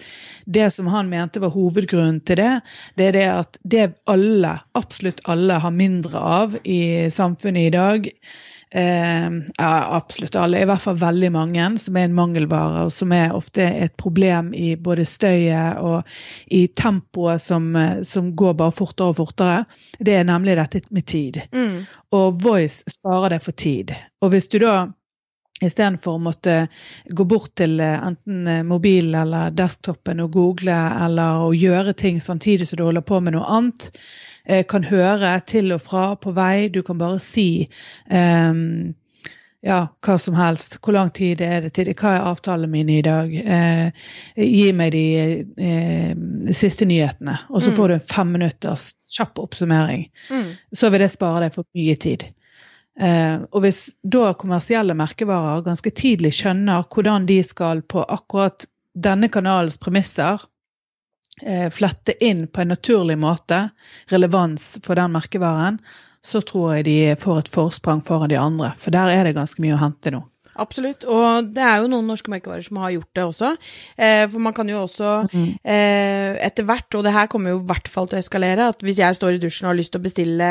det 0.46 0.70
som 0.72 0.88
han 0.92 1.10
mente 1.12 1.42
var 1.44 1.52
hovedgrunnen 1.56 2.22
til 2.28 2.40
det, 2.40 2.54
det 2.96 3.10
er 3.10 3.18
det 3.18 3.26
at 3.34 3.60
det 3.64 3.86
alle, 4.12 4.56
absolutt 4.78 5.20
alle, 5.32 5.60
har 5.60 5.76
mindre 5.76 6.20
av 6.20 6.60
i 6.64 7.12
samfunnet 7.12 7.68
i 7.68 7.76
dag. 7.76 8.12
Eh, 8.76 9.30
ja, 9.58 9.96
absolutt 9.96 10.36
alle, 10.36 10.60
i 10.60 10.66
hvert 10.68 10.82
fall 10.84 10.98
veldig 11.00 11.30
mange, 11.32 11.68
som 11.80 11.96
er 11.96 12.10
en 12.10 12.18
mangelvare, 12.18 12.82
og 12.88 12.92
som 12.92 13.14
er 13.16 13.32
ofte 13.32 13.64
et 13.64 13.94
problem 13.96 14.50
i 14.52 14.74
både 14.76 15.06
støyet 15.08 15.80
og 15.80 16.04
i 16.52 16.66
tempoet 16.76 17.40
som, 17.40 17.70
som 18.04 18.34
går 18.36 18.58
bare 18.60 18.76
fortere 18.76 19.14
og 19.14 19.22
fortere. 19.22 19.64
Det 20.00 20.18
er 20.20 20.28
nemlig 20.28 20.58
dette 20.60 20.84
med 20.92 21.08
tid. 21.08 21.40
Mm. 21.56 21.86
Og 22.20 22.44
Voice 22.44 22.84
sparer 22.92 23.38
deg 23.38 23.48
for 23.48 23.56
tid. 23.56 23.96
Og 24.20 24.36
hvis 24.36 24.52
du 24.52 24.60
da 24.66 24.76
Istedenfor 25.64 26.18
å 26.18 26.20
måtte 26.20 26.54
gå 27.16 27.24
bort 27.32 27.54
til 27.56 27.80
enten 27.80 28.68
mobilen 28.68 29.16
eller 29.22 29.54
desktopen 29.56 30.20
og 30.26 30.34
google 30.36 30.76
eller 31.06 31.46
å 31.46 31.54
gjøre 31.56 31.94
ting 31.96 32.20
samtidig 32.20 32.68
som 32.68 32.82
du 32.82 32.84
holder 32.84 33.06
på 33.08 33.22
med 33.24 33.38
noe 33.38 33.48
annet. 33.48 33.88
Kan 34.70 34.84
høre 34.84 35.40
til 35.50 35.72
og 35.74 35.82
fra 35.82 36.16
på 36.16 36.32
vei. 36.38 36.68
Du 36.70 36.82
kan 36.86 36.98
bare 37.02 37.20
si 37.20 37.68
um, 38.12 38.94
ja, 39.66 39.80
hva 40.06 40.18
som 40.22 40.36
helst. 40.38 40.78
Hvor 40.86 40.94
lang 40.94 41.10
tid 41.18 41.42
er 41.42 41.62
det 41.66 41.72
til? 41.74 41.90
Hva 41.98 42.12
er 42.20 42.28
avtalene 42.30 42.70
mine 42.70 43.00
i 43.00 43.02
dag? 43.06 43.32
Eh, 43.34 43.90
gi 44.38 44.68
meg 44.78 44.92
de 44.94 45.06
eh, 45.58 46.12
siste 46.54 46.86
nyhetene. 46.86 47.40
Og 47.50 47.64
så 47.66 47.72
Mm. 47.72 47.76
får 47.80 47.88
du 47.88 47.94
en 47.96 48.06
fem 48.14 48.32
minutters 48.32 48.84
kjapp 49.18 49.40
oppsummering. 49.42 50.06
Mm. 50.30 50.52
Så 50.74 50.90
vil 50.94 51.02
det 51.02 51.12
spare 51.12 51.40
deg 51.48 51.54
for 51.58 51.66
mye 51.74 51.96
tid. 51.98 52.28
Eh, 53.00 53.38
og 53.52 53.62
hvis 53.66 53.96
da 54.06 54.34
kommersielle 54.38 54.94
merkevarer 54.96 55.66
ganske 55.66 55.90
tidlig 55.92 56.32
skjønner 56.38 56.86
hvordan 56.94 57.26
de 57.26 57.42
skal 57.44 57.82
på 57.82 58.06
akkurat 58.06 58.68
denne 58.96 59.28
kanalens 59.28 59.76
premisser 59.82 60.38
eh, 60.38 60.46
flette 61.76 62.14
inn 62.24 62.46
på 62.48 62.62
en 62.64 62.72
naturlig 62.72 63.18
måte 63.20 63.58
relevans 64.14 64.78
for 64.86 64.96
den 64.96 65.12
merkevaren, 65.12 65.82
så 66.26 66.42
tror 66.42 66.78
jeg 66.78 66.86
de 66.88 66.98
får 67.22 67.44
et 67.44 67.52
forsprang 67.54 68.02
foran 68.06 68.32
de 68.32 68.40
andre. 68.40 68.72
For 68.82 68.96
der 68.96 69.12
er 69.14 69.28
det 69.28 69.36
ganske 69.38 69.62
mye 69.62 69.76
å 69.76 69.82
hente 69.84 70.14
nå. 70.16 70.24
Absolutt. 70.56 71.04
Og 71.06 71.50
det 71.56 71.64
er 71.64 71.82
jo 71.84 71.90
noen 71.92 72.08
norske 72.08 72.32
merkevarer 72.32 72.64
som 72.66 72.78
har 72.84 72.94
gjort 72.96 73.12
det 73.18 73.24
også. 73.26 73.52
Eh, 73.98 74.26
for 74.32 74.40
man 74.40 74.54
kan 74.54 74.70
jo 74.70 74.82
også 74.86 75.14
Mm. 75.32 75.58
eh, 75.64 76.36
etter 76.46 76.64
hvert, 76.68 76.96
og 76.96 77.04
det 77.04 77.14
her 77.14 77.28
kommer 77.28 77.50
jo 77.52 77.60
i 77.60 77.66
hvert 77.68 77.88
fall 77.92 78.08
til 78.08 78.18
å 78.20 78.24
eskalere, 78.24 78.70
at 78.70 78.80
hvis 78.86 78.98
jeg 79.02 79.16
står 79.16 79.36
i 79.36 79.42
dusjen 79.42 79.66
og 79.68 79.74
har 79.74 79.80
lyst 79.80 79.92
til 79.92 80.00
å 80.02 80.04
bestille 80.06 80.50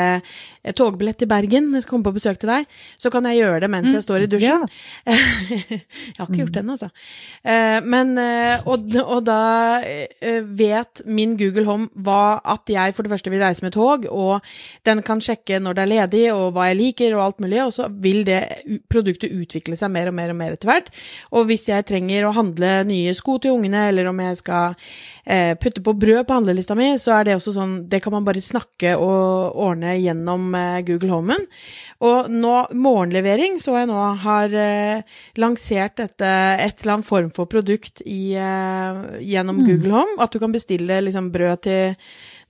et 0.65 0.75
togbillett 0.75 1.17
til 1.21 1.27
Bergen, 1.27 1.71
jeg 1.73 1.81
skal 1.83 1.95
komme 1.97 2.07
på 2.09 2.15
besøk 2.17 2.39
til 2.41 2.49
deg, 2.49 2.65
så 2.97 3.11
kan 3.11 3.23
jeg 3.29 3.39
gjøre 3.41 3.59
det 3.61 3.69
mens 3.69 3.91
jeg 3.93 4.03
står 4.03 4.25
i 4.25 4.29
dusjen. 4.31 4.67
jeg 5.05 6.17
har 6.17 6.27
ikke 6.27 6.41
gjort 6.43 6.53
det 6.55 6.61
ennå, 6.63 6.75
altså. 6.75 6.89
Eh, 7.45 7.79
men, 7.85 8.17
eh, 8.17 8.65
og, 8.65 8.85
og 9.05 9.23
da 9.27 9.39
eh, 9.85 10.41
vet 10.45 11.01
min 11.05 11.35
Google 11.39 11.65
Home 11.69 11.89
hva 11.95 12.39
at 12.43 12.69
jeg 12.71 12.95
for 12.95 13.03
det 13.05 13.11
første 13.13 13.31
vil 13.33 13.43
reise 13.43 13.65
med 13.65 13.73
tog, 13.75 14.05
og 14.09 14.41
den 14.85 15.01
kan 15.05 15.21
sjekke 15.23 15.59
når 15.61 15.77
det 15.77 15.83
er 15.85 15.91
ledig, 15.93 16.23
og 16.33 16.53
hva 16.55 16.69
jeg 16.71 16.79
liker, 16.81 17.15
og 17.17 17.23
alt 17.25 17.43
mulig, 17.45 17.61
og 17.63 17.73
så 17.75 17.89
vil 17.89 18.23
det 18.27 18.41
produktet 18.91 19.31
utvikle 19.33 19.77
seg 19.79 19.91
mer 19.95 20.11
og 20.11 20.17
mer 20.17 20.33
og 20.33 20.39
mer 20.39 20.55
etter 20.55 20.71
hvert. 20.71 20.91
Og 21.31 21.47
hvis 21.49 21.67
jeg 21.71 21.87
trenger 21.87 22.27
å 22.27 22.35
handle 22.35 22.77
nye 22.89 23.15
sko 23.17 23.39
til 23.41 23.55
ungene, 23.55 23.87
eller 23.89 24.11
om 24.11 24.21
jeg 24.23 24.39
skal 24.41 24.75
eh, 25.23 25.53
putte 25.61 25.83
på 25.85 25.95
brød 25.97 26.25
på 26.27 26.37
handlelista 26.39 26.77
mi, 26.77 26.91
så 27.01 27.17
er 27.17 27.27
det 27.27 27.37
også 27.39 27.55
sånn, 27.55 27.75
det 27.91 28.01
kan 28.03 28.15
man 28.15 28.27
bare 28.27 28.43
snakke 28.43 28.95
og 28.99 29.57
ordne 29.67 29.95
gjennom 29.97 30.53
eh, 30.59 30.81
Google 30.87 31.13
Homen. 31.15 31.47
Og 32.05 32.29
nå, 32.31 32.53
morgenlevering 32.75 33.59
så 33.61 33.79
jeg 33.79 33.89
nå 33.89 33.99
har 34.25 34.53
eh, 34.59 35.17
lansert 35.39 35.97
dette, 36.01 36.31
et 36.59 36.81
eller 36.83 36.97
annet 36.97 37.09
form 37.09 37.31
for 37.35 37.49
produkt 37.51 38.03
i, 38.05 38.35
eh, 38.35 39.03
gjennom 39.23 39.63
Google 39.65 39.95
Home, 39.95 40.17
at 40.23 40.33
du 40.33 40.41
kan 40.43 40.53
bestille 40.55 41.01
liksom 41.07 41.31
brød 41.33 41.65
til 41.65 41.95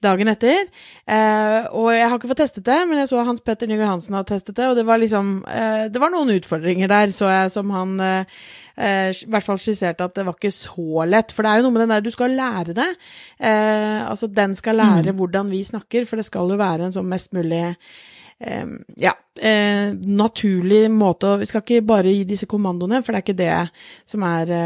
dagen 0.06 0.30
etter. 0.32 0.68
Eh, 1.06 1.68
og 1.76 1.90
jeg 1.94 2.06
har 2.06 2.18
ikke 2.18 2.30
fått 2.32 2.44
testet 2.44 2.68
det, 2.68 2.78
men 2.88 3.02
jeg 3.02 3.10
så 3.12 3.24
Hans 3.28 3.44
Petter 3.46 3.70
Nygaard 3.70 3.96
Hansen 3.96 4.18
har 4.18 4.28
testet 4.30 4.56
det, 4.58 4.70
og 4.70 4.78
det 4.78 4.86
var 4.88 5.02
liksom 5.02 5.34
eh, 5.50 5.88
Det 5.94 6.02
var 6.02 6.14
noen 6.14 6.36
utfordringer 6.38 6.92
der, 6.92 7.14
så 7.16 7.32
jeg, 7.32 7.52
som 7.54 7.74
han 7.76 7.98
eh, 8.04 8.38
eh, 8.78 9.10
i 9.12 9.32
hvert 9.32 9.48
fall 9.48 9.60
skisserte 9.62 10.06
at 10.06 10.16
det 10.18 10.26
var 10.28 10.38
ikke 10.38 10.54
så 10.54 11.06
lett. 11.10 11.34
For 11.36 11.46
det 11.46 11.52
er 11.52 11.62
jo 11.62 11.68
noe 11.68 11.76
med 11.76 11.86
den 11.86 11.96
der 11.96 12.06
du 12.06 12.12
skal 12.14 12.36
lære 12.38 12.78
det. 12.78 12.90
Eh, 13.40 14.02
altså 14.06 14.30
den 14.32 14.56
skal 14.58 14.80
lære 14.82 15.16
hvordan 15.18 15.52
vi 15.54 15.64
snakker, 15.66 16.08
for 16.10 16.22
det 16.22 16.28
skal 16.30 16.54
jo 16.54 16.62
være 16.62 16.88
en 16.88 16.96
sånn 16.96 17.10
mest 17.10 17.34
mulig 17.36 17.64
eh, 17.68 18.72
ja, 19.02 19.14
eh, 19.40 19.92
naturlig 19.96 20.86
måte 20.92 21.38
Vi 21.42 21.48
skal 21.50 21.64
ikke 21.64 21.86
bare 21.88 22.14
gi 22.14 22.26
disse 22.28 22.50
kommandoene, 22.50 23.02
for 23.04 23.14
det 23.14 23.22
er 23.22 23.26
ikke 23.28 23.40
det 23.44 24.10
som 24.10 24.26
er 24.28 24.58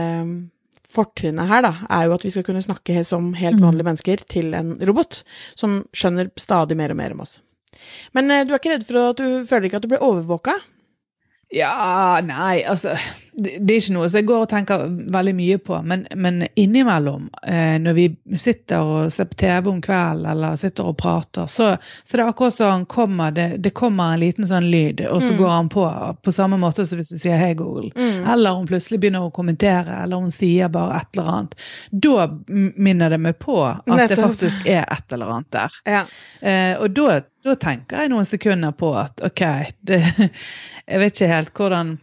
Fortrinnet 0.89 1.49
her 1.51 1.61
da, 1.65 1.73
er 1.93 2.07
jo 2.07 2.15
at 2.15 2.25
vi 2.25 2.31
skal 2.33 2.45
kunne 2.47 2.63
snakke 2.65 3.03
som 3.05 3.33
helt 3.37 3.61
vanlige 3.61 3.85
mennesker 3.85 4.23
til 4.31 4.55
en 4.57 4.73
robot, 4.89 5.21
som 5.59 5.83
skjønner 5.93 6.31
stadig 6.39 6.79
mer 6.79 6.95
og 6.95 6.97
mer 6.97 7.13
om 7.13 7.21
oss. 7.27 7.37
Men 8.17 8.31
eh, 8.33 8.45
du 8.45 8.53
er 8.53 8.61
ikke 8.61 8.73
redd 8.73 8.87
for 8.87 9.11
at 9.11 9.21
du 9.21 9.45
føler 9.47 9.69
ikke 9.69 9.81
at 9.81 9.85
du 9.85 9.91
blir 9.91 10.05
overvåka? 10.05 10.57
Ja, 11.53 12.19
nei, 12.21 12.61
altså 12.61 12.93
det, 13.43 13.57
det 13.65 13.73
er 13.73 13.81
ikke 13.81 13.93
noe 13.95 14.09
som 14.09 14.19
jeg 14.19 14.27
går 14.29 14.43
og 14.45 14.49
tenker 14.51 14.83
veldig 15.15 15.33
mye 15.37 15.57
på. 15.63 15.77
Men, 15.87 16.05
men 16.15 16.43
innimellom, 16.59 17.29
eh, 17.43 17.77
når 17.81 17.97
vi 17.97 18.05
sitter 18.37 18.83
og 18.83 19.11
ser 19.13 19.29
på 19.31 19.39
TV 19.41 19.69
om 19.71 19.81
kvelden 19.85 20.27
eller 20.33 20.55
sitter 20.59 20.89
og 20.91 20.97
prater, 20.99 21.47
så, 21.51 21.71
så 22.03 22.17
det 22.17 22.23
er 22.23 22.31
akkurat 22.33 22.57
som 22.57 22.85
kommer, 22.89 23.31
det, 23.35 23.47
det 23.63 23.73
kommer 23.77 24.13
en 24.13 24.23
liten 24.23 24.47
sånn 24.49 24.69
lyd, 24.71 25.05
og 25.07 25.21
så 25.23 25.29
Mm. 25.29 25.37
går 25.37 25.49
han 25.49 25.69
på 25.69 25.85
på 26.23 26.31
samme 26.33 26.57
måte 26.57 26.85
som 26.85 26.97
hvis 26.97 27.09
du 27.13 27.17
sier 27.17 27.37
'hei, 27.37 27.53
Google'. 27.55 27.91
Eller 28.33 28.55
hun 28.57 28.67
plutselig 28.67 28.99
begynner 28.99 29.21
å 29.27 29.31
kommentere, 29.31 30.03
eller 30.03 30.17
hun 30.19 30.31
sier 30.31 30.67
bare 30.69 30.97
et 30.99 31.17
eller 31.17 31.29
annet. 31.31 31.55
Da 31.91 32.27
minner 32.49 33.09
det 33.09 33.19
meg 33.19 33.39
på 33.39 33.61
at 33.65 33.85
det 34.09 34.17
faktisk 34.17 34.65
er 34.67 34.85
et 34.91 35.13
eller 35.13 35.25
annet 35.35 35.51
der. 35.51 35.69
Ja. 35.85 36.03
Eh, 36.41 36.75
og 36.81 36.91
da, 36.95 37.21
da 37.43 37.55
tenker 37.55 37.97
jeg 38.01 38.09
noen 38.09 38.25
sekunder 38.25 38.71
på 38.71 38.91
at 38.97 39.21
OK, 39.23 39.41
det, 39.81 40.01
jeg 40.89 40.99
vet 40.99 41.13
ikke 41.13 41.33
helt 41.33 41.53
hvordan 41.53 41.97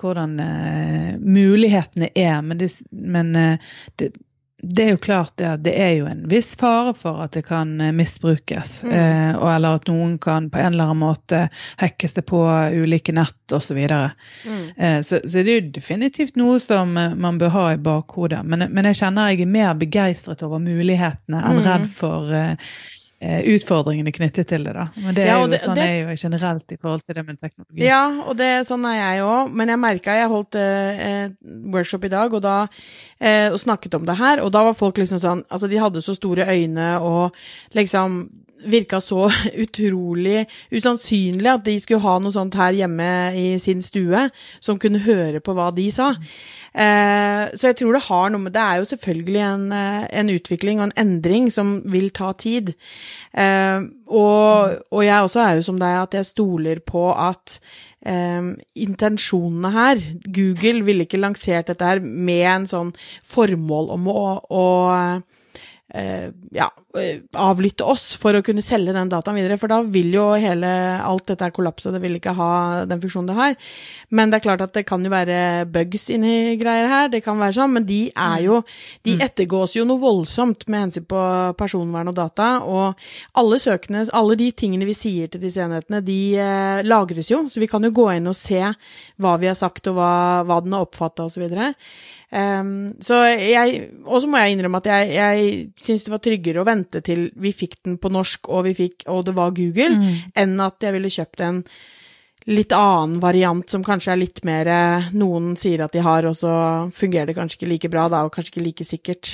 hvordan 0.00 0.38
eh, 0.40 1.12
mulighetene 1.20 2.08
er, 2.14 2.40
men, 2.42 2.58
det, 2.58 2.72
men 2.90 3.36
eh, 3.36 3.58
det, 3.96 4.12
det 4.62 4.82
er 4.82 4.88
jo 4.90 4.98
klart 4.98 5.36
det 5.38 5.46
at 5.46 5.60
det 5.62 5.72
er 5.78 5.92
jo 6.00 6.06
en 6.10 6.24
viss 6.26 6.48
fare 6.58 6.90
for 6.98 7.20
at 7.22 7.36
det 7.36 7.44
kan 7.46 7.76
eh, 7.80 7.92
misbrukes. 7.94 8.80
Mm. 8.82 8.92
Eh, 8.94 9.36
og 9.38 9.52
eller 9.52 9.78
at 9.78 9.86
noen 9.86 10.16
kan 10.18 10.48
på 10.50 10.58
en 10.58 10.72
eller 10.72 10.90
annen 10.90 11.04
måte 11.04 11.44
hackes 11.78 12.16
det 12.16 12.24
på 12.26 12.40
ulike 12.74 13.14
nett 13.14 13.54
osv. 13.54 13.78
Så. 13.78 14.00
Mm. 14.50 14.64
Eh, 14.76 14.98
så, 15.06 15.20
så 15.22 15.44
det 15.46 15.52
er 15.54 15.60
jo 15.60 15.70
definitivt 15.78 16.34
noe 16.40 16.58
som 16.62 16.96
eh, 16.98 17.14
man 17.14 17.38
bør 17.38 17.54
ha 17.54 17.66
i 17.76 17.78
bakhodet. 17.78 18.42
Men, 18.42 18.66
men 18.74 18.90
jeg 18.90 18.98
kjenner 19.04 19.30
jeg 19.30 19.46
er 19.46 19.54
mer 19.54 19.78
begeistret 19.78 20.42
over 20.46 20.62
mulighetene 20.62 21.38
enn 21.42 21.58
Mm. 21.58 21.64
redd 21.66 21.88
for 21.94 22.34
utfordringene 23.20 24.12
knyttet 24.14 24.46
til 24.46 24.62
det. 24.64 24.72
da. 24.74 24.88
Men 24.96 25.14
det 25.14 25.24
er 25.24 25.26
Ja, 25.26 25.36
og 25.38 25.46
jo 25.48 25.50
det- 25.50 25.60
sånn 25.62 25.74
det- 25.74 25.84
er 25.88 26.08
jo 26.10 26.16
generelt 26.16 26.72
i 26.72 26.76
forhold 26.76 27.02
til 27.04 27.14
det 27.14 27.26
med 27.26 27.38
teknologi. 27.38 27.82
Ja, 27.84 28.22
og 28.22 28.36
det, 28.36 28.66
sånn 28.66 28.84
er 28.86 28.94
jeg 29.16 29.22
òg. 29.24 29.52
Men 29.52 29.68
jeg 29.68 29.78
merka 29.78 30.14
jeg 30.14 30.28
holdt 30.28 30.54
eh, 30.54 31.24
eh, 31.24 31.28
workshop 31.66 32.04
i 32.04 32.08
dag 32.08 32.32
og, 32.32 32.42
da, 32.42 32.68
eh, 33.20 33.48
og 33.50 33.58
snakket 33.58 33.94
om 33.94 34.04
det 34.06 34.16
her, 34.18 34.40
og 34.40 34.52
da 34.52 34.62
var 34.62 34.74
folk 34.74 34.94
liksom 34.96 35.18
sånn 35.18 35.44
Altså, 35.50 35.68
de 35.68 35.76
hadde 35.78 36.00
så 36.02 36.14
store 36.14 36.46
øyne 36.46 37.00
og 37.00 37.32
liksom 37.74 38.30
virka 38.66 39.00
så 39.02 39.28
utrolig 39.64 40.46
usannsynlig 40.74 41.50
at 41.52 41.66
de 41.66 41.76
skulle 41.80 42.04
ha 42.04 42.18
noe 42.22 42.34
sånt 42.34 42.56
her 42.58 42.76
hjemme 42.76 43.10
i 43.38 43.48
sin 43.62 43.82
stue, 43.84 44.28
som 44.60 44.80
kunne 44.80 45.04
høre 45.06 45.42
på 45.44 45.54
hva 45.56 45.70
de 45.74 45.88
sa. 45.94 46.14
Eh, 46.74 47.44
så 47.54 47.70
jeg 47.70 47.78
tror 47.80 47.96
det 47.96 48.06
har 48.06 48.30
noe 48.30 48.44
med 48.44 48.52
Det 48.54 48.62
er 48.62 48.78
jo 48.78 48.88
selvfølgelig 48.92 49.42
en, 49.42 49.66
eh, 49.72 50.06
en 50.20 50.30
utvikling 50.30 50.80
og 50.80 50.88
en 50.88 50.98
endring 51.00 51.50
som 51.52 51.78
vil 51.90 52.10
ta 52.14 52.32
tid. 52.32 52.74
Eh, 53.34 53.80
og, 54.06 54.78
og 54.90 55.04
jeg 55.04 55.22
også 55.22 55.44
er 55.44 55.58
jo 55.58 55.68
som 55.68 55.78
deg, 55.80 56.02
at 56.02 56.18
jeg 56.20 56.32
stoler 56.34 56.82
på 56.84 57.10
at 57.12 57.60
Um, 58.06 58.52
intensjonene 58.78 59.72
her 59.74 59.98
Google 60.30 60.84
ville 60.86 61.02
ikke 61.02 61.18
lansert 61.18 61.66
dette 61.66 61.82
her 61.84 61.98
med 61.98 62.44
en 62.46 62.66
sånn 62.70 62.92
formål 63.26 63.90
om 63.90 64.06
å, 64.12 64.22
å 64.54 64.66
ja, 65.88 66.66
eh, 67.00 67.20
avlytte 67.32 67.84
oss 67.88 68.10
for 68.20 68.36
å 68.36 68.42
kunne 68.44 68.60
selge 68.60 68.92
den 68.92 69.08
dataen 69.08 69.38
videre, 69.38 69.56
for 69.56 69.72
da 69.72 69.78
vil 69.88 70.10
jo 70.12 70.26
hele 70.36 70.68
alt 71.00 71.24
dette 71.30 71.48
kollapse, 71.56 71.88
og 71.88 71.96
det 71.96 72.02
vil 72.02 72.18
ikke 72.18 72.34
ha 72.36 72.50
den 72.88 73.00
funksjonen 73.00 73.30
det 73.30 73.36
har. 73.38 73.54
Men 74.12 74.28
det 74.28 74.38
er 74.38 74.44
klart 74.44 74.64
at 74.66 74.74
det 74.76 74.84
kan 74.88 75.04
jo 75.04 75.12
være 75.12 75.64
bugs 75.72 76.08
inni 76.12 76.58
greier 76.60 76.90
her, 76.92 77.08
det 77.12 77.22
kan 77.24 77.40
være 77.40 77.56
sånn, 77.56 77.72
men 77.78 77.88
de 77.88 78.02
er 78.12 78.44
jo 78.44 78.60
De 79.04 79.14
ettergås 79.22 79.76
jo 79.76 79.84
noe 79.88 80.00
voldsomt 80.02 80.66
med 80.68 80.82
hensyn 80.82 81.06
på 81.08 81.22
personvern 81.56 82.10
og 82.10 82.16
data, 82.18 82.48
og 82.60 82.98
alle 83.40 83.60
søkene, 83.62 84.04
alle 84.12 84.36
de 84.36 84.50
tingene 84.52 84.88
vi 84.88 84.96
sier 84.96 85.32
til 85.32 85.40
disse 85.40 85.62
enhetene, 85.64 86.02
de 86.04 86.20
eh, 86.36 86.82
lagres 86.84 87.32
jo, 87.32 87.46
så 87.48 87.62
vi 87.62 87.70
kan 87.70 87.84
jo 87.86 87.94
gå 87.96 88.10
inn 88.16 88.28
og 88.28 88.36
se 88.36 88.60
hva 88.60 89.36
vi 89.40 89.48
har 89.48 89.56
sagt, 89.56 89.88
og 89.88 89.96
hva, 89.96 90.12
hva 90.44 90.60
den 90.64 90.76
har 90.76 90.84
oppfatta, 90.84 91.30
osv. 91.30 91.48
Um, 92.30 92.92
så 93.00 93.22
jeg 93.40 93.86
Og 94.04 94.20
så 94.20 94.28
må 94.28 94.36
jeg 94.36 94.52
innrømme 94.52 94.76
at 94.82 94.88
jeg, 94.90 95.12
jeg 95.16 95.52
syns 95.80 96.02
det 96.04 96.10
var 96.12 96.20
tryggere 96.20 96.60
å 96.60 96.66
vente 96.68 97.00
til 97.00 97.30
vi 97.40 97.52
fikk 97.56 97.78
den 97.86 97.94
på 97.96 98.10
norsk, 98.12 98.50
og, 98.52 98.66
vi 98.66 98.74
fikk, 98.76 99.06
og 99.08 99.22
det 99.24 99.32
var 99.38 99.54
Google, 99.56 99.94
enn 100.36 100.60
at 100.60 100.76
jeg 100.84 100.92
ville 100.92 101.08
kjøpt 101.08 101.40
en 101.46 101.62
litt 102.48 102.72
annen 102.76 103.16
variant 103.20 103.64
som 103.68 103.82
kanskje 103.84 104.12
er 104.12 104.20
litt 104.20 104.42
mer 104.44 104.68
eh, 104.72 105.08
noen 105.16 105.54
sier 105.56 105.82
at 105.84 105.92
de 105.96 106.00
har, 106.04 106.24
og 106.28 106.36
så 106.36 106.52
fungerer 106.96 107.26
det 107.32 107.36
kanskje 107.36 107.58
ikke 107.62 107.70
like 107.72 107.90
bra 107.92 108.06
da, 108.12 108.22
og 108.24 108.32
kanskje 108.36 108.54
ikke 108.54 108.64
like 108.66 108.84
sikkert. 108.88 109.32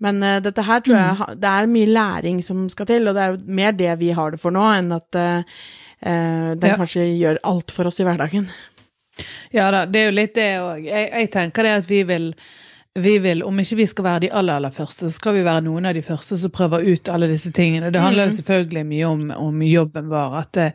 Men 0.00 0.20
uh, 0.22 0.38
dette 0.44 0.62
her 0.64 0.80
tror 0.84 0.96
jeg 0.96 1.16
ha- 1.20 1.34
det 1.34 1.52
er 1.52 1.70
mye 1.72 1.88
læring 1.92 2.40
som 2.44 2.66
skal 2.72 2.86
til, 2.86 3.08
og 3.08 3.16
det 3.16 3.22
er 3.24 3.32
jo 3.36 3.38
mer 3.60 3.72
det 3.72 3.94
vi 4.00 4.10
har 4.16 4.30
det 4.32 4.40
for 4.40 4.52
nå, 4.54 4.64
enn 4.80 4.92
at 4.96 5.20
uh, 5.20 5.42
den 6.00 6.68
Ja. 6.72 6.76
kanskje 6.78 7.04
gjør 7.18 7.40
alt 7.44 7.72
for 7.74 7.88
oss 7.90 8.00
i 8.00 8.04
hverdagen. 8.08 8.48
Ja 9.54 9.70
da, 9.72 9.84
det 9.88 10.00
er 10.00 10.10
jo 10.10 10.16
litt 10.16 10.34
det 10.36 10.48
òg. 10.60 10.86
Jeg, 10.86 11.10
jeg 11.12 11.30
tenker 11.32 11.66
det 11.66 11.76
at 11.82 11.90
vi 11.90 12.02
vil 12.08 12.32
vi 12.98 13.18
vil, 13.18 13.42
Om 13.42 13.60
ikke 13.60 13.76
vi 13.78 13.86
skal 13.86 14.04
være 14.04 14.20
de 14.26 14.30
aller 14.34 14.58
aller 14.58 14.72
første, 14.74 15.06
så 15.06 15.14
skal 15.14 15.36
vi 15.36 15.44
være 15.46 15.62
noen 15.68 15.86
av 15.86 15.94
de 15.94 16.02
første 16.02 16.38
som 16.40 16.50
prøver 16.50 16.86
ut 16.88 17.10
alle 17.12 17.28
disse 17.30 17.52
tingene. 17.54 17.92
Det 17.94 18.02
handler 18.02 18.26
jo 18.26 18.38
selvfølgelig 18.38 18.86
mye 18.88 19.06
om, 19.06 19.28
om 19.36 19.62
jobben 19.62 20.08
vår. 20.10 20.34
At 20.40 20.50
det, 20.58 20.72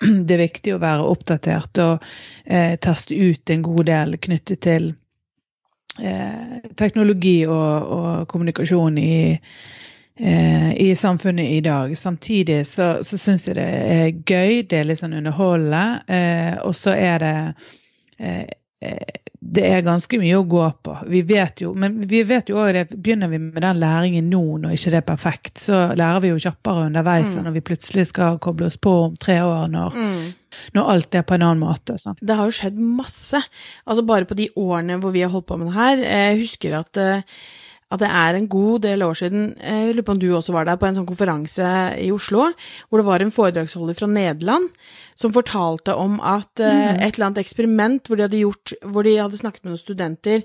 det 0.26 0.36
er 0.36 0.44
viktig 0.46 0.74
å 0.74 0.80
være 0.80 1.10
oppdatert 1.10 1.82
og 1.84 2.06
eh, 2.46 2.78
teste 2.80 3.14
ut 3.18 3.52
en 3.52 3.66
god 3.66 3.90
del 3.90 4.16
knyttet 4.24 4.62
til 4.64 4.88
eh, 6.00 6.56
teknologi 6.80 7.42
og, 7.46 7.92
og 7.98 8.24
kommunikasjon 8.30 8.96
i, 9.02 9.20
eh, 10.16 10.70
i 10.80 10.94
samfunnet 10.96 11.52
i 11.58 11.60
dag. 11.66 11.92
Samtidig 11.98 12.62
så, 12.70 12.92
så 13.04 13.20
syns 13.20 13.50
jeg 13.50 13.58
det 13.60 13.68
er 13.68 14.08
gøy, 14.14 14.62
det 14.70 14.80
er 14.80 14.88
litt 14.88 15.02
sånn 15.02 15.18
underholdende, 15.20 15.84
eh, 16.08 16.56
og 16.64 16.72
så 16.78 16.96
er 16.96 17.20
det 17.26 17.36
det 19.40 19.62
er 19.64 19.84
ganske 19.84 20.18
mye 20.20 20.36
å 20.36 20.44
gå 20.48 20.62
på. 20.84 20.94
Vi 21.08 21.22
vet 21.28 21.62
jo, 21.64 21.72
men 21.76 21.96
vi 22.08 22.20
vet 22.28 22.50
jo 22.52 22.58
også 22.60 22.74
det, 22.76 22.82
begynner 22.92 23.30
vi 23.32 23.38
med 23.40 23.62
den 23.64 23.80
læringen 23.80 24.28
nå 24.32 24.42
når 24.60 24.76
ikke 24.76 24.92
det 24.92 24.98
er 25.00 25.06
perfekt, 25.06 25.62
så 25.62 25.80
lærer 25.96 26.20
vi 26.24 26.32
jo 26.32 26.42
kjappere 26.44 26.86
underveis 26.90 27.32
enn 27.32 27.48
når 27.48 27.56
vi 27.56 27.64
plutselig 27.70 28.10
skal 28.10 28.36
koble 28.42 28.68
oss 28.68 28.76
på 28.80 28.92
om 29.06 29.16
tre 29.20 29.38
år 29.44 29.72
når, 29.72 29.96
når 30.76 30.92
alt 30.94 31.16
er 31.16 31.24
på 31.24 31.38
en 31.38 31.46
annen 31.48 31.64
måte. 31.64 31.96
Sant? 32.00 32.20
Det 32.20 32.36
har 32.36 32.50
jo 32.50 32.58
skjedd 32.60 32.76
masse. 32.80 33.40
Altså 33.86 34.04
bare 34.06 34.28
på 34.28 34.36
de 34.38 34.50
årene 34.60 35.00
hvor 35.00 35.16
vi 35.16 35.24
har 35.24 35.32
holdt 35.32 35.48
på 35.48 35.58
med 35.60 35.72
det 35.72 35.78
her. 35.78 36.04
Jeg 36.04 36.38
husker 36.44 36.76
at, 36.82 37.00
eh, 37.00 37.24
at 37.90 38.04
det 38.04 38.12
er 38.20 38.36
en 38.36 38.48
god 38.52 38.84
del 38.84 39.08
år 39.08 39.18
siden, 39.22 39.54
eh, 39.56 39.86
jeg 39.88 39.96
lurer 39.96 40.08
på 40.10 40.18
om 40.18 40.20
du 40.20 40.28
også 40.36 40.56
var 40.56 40.68
der, 40.68 40.80
på 40.80 40.88
en 40.88 41.00
sånn 41.00 41.08
konferanse 41.08 41.72
i 41.96 42.12
Oslo, 42.12 42.50
hvor 42.88 43.00
det 43.00 43.08
var 43.08 43.24
en 43.24 43.32
foredragsholder 43.34 43.96
fra 43.96 44.12
Nederland 44.12 44.68
som 45.20 45.34
fortalte 45.34 45.94
om 46.00 46.16
at 46.24 46.62
uh, 46.62 46.94
et 46.96 47.12
eller 47.12 47.28
annet 47.28 47.42
eksperiment 47.42 48.08
hvor 48.08 48.16
de 48.16 48.24
hadde 48.24 48.40
gjort, 48.40 48.72
hvor 48.88 49.04
de 49.04 49.16
hadde 49.18 49.40
snakket 49.40 49.64
med 49.64 49.74
noen 49.74 49.82
studenter, 49.82 50.44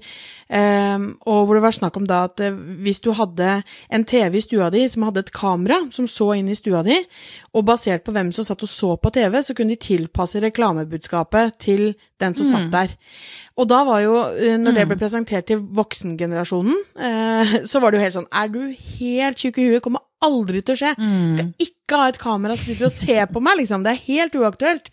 um, 0.50 1.08
og 1.24 1.46
hvor 1.46 1.58
det 1.58 1.63
var 1.63 1.77
snakk 1.77 2.00
om 2.00 2.08
da 2.10 2.25
at 2.27 2.44
uh, 2.44 2.58
hvis 2.84 3.00
du 3.05 3.13
hadde 3.15 3.62
en 3.96 4.08
TV 4.08 4.39
i 4.39 4.44
stua 4.44 4.67
di 4.74 4.84
som 4.91 5.08
hadde 5.08 5.24
et 5.24 5.32
kamera 5.36 5.79
som 5.96 6.10
så 6.12 6.34
inn 6.36 6.51
i 6.51 6.58
stua 6.60 6.84
di, 6.88 6.98
og 7.55 7.67
basert 7.70 8.03
på 8.03 8.15
hvem 8.15 8.34
som 8.36 8.48
satt 8.48 8.65
og 8.65 8.72
så 8.72 8.96
på 9.00 9.13
TV, 9.15 9.39
så 9.39 9.55
kunne 9.55 9.75
de 9.75 9.86
tilpasse 9.88 10.41
reklamebudskapet 10.44 11.55
til 11.63 11.94
den 12.20 12.36
som 12.36 12.48
satt 12.48 12.72
der. 12.72 12.96
Og 13.60 13.67
da 13.72 13.82
var 13.88 14.01
jo, 14.03 14.15
når 14.60 14.75
det 14.75 14.86
ble 14.89 14.98
presentert 15.00 15.48
til 15.48 15.63
voksengenerasjonen, 15.75 16.84
uh, 17.00 17.55
så 17.70 17.79
var 17.79 17.91
det 17.91 18.01
jo 18.01 18.05
helt 18.08 18.20
sånn 18.20 18.32
Er 18.36 18.51
du 18.51 18.62
helt 19.00 19.39
tjukk 19.39 19.62
i 19.62 19.70
huet? 19.70 19.84
Kommer 19.86 20.03
aldri 20.24 20.62
til 20.63 20.75
å 20.75 20.79
skje. 20.79 20.91
Skal 21.36 21.51
ikke 21.67 22.00
ha 22.00 22.10
et 22.10 22.19
kamera 22.22 22.55
som 22.57 22.69
sitter 22.69 22.88
og 22.88 22.95
ser 22.95 23.31
på 23.31 23.41
meg, 23.43 23.60
liksom. 23.62 23.84
Det 23.86 23.93
er 23.93 24.03
helt 24.07 24.38
uaktuelt. 24.39 24.89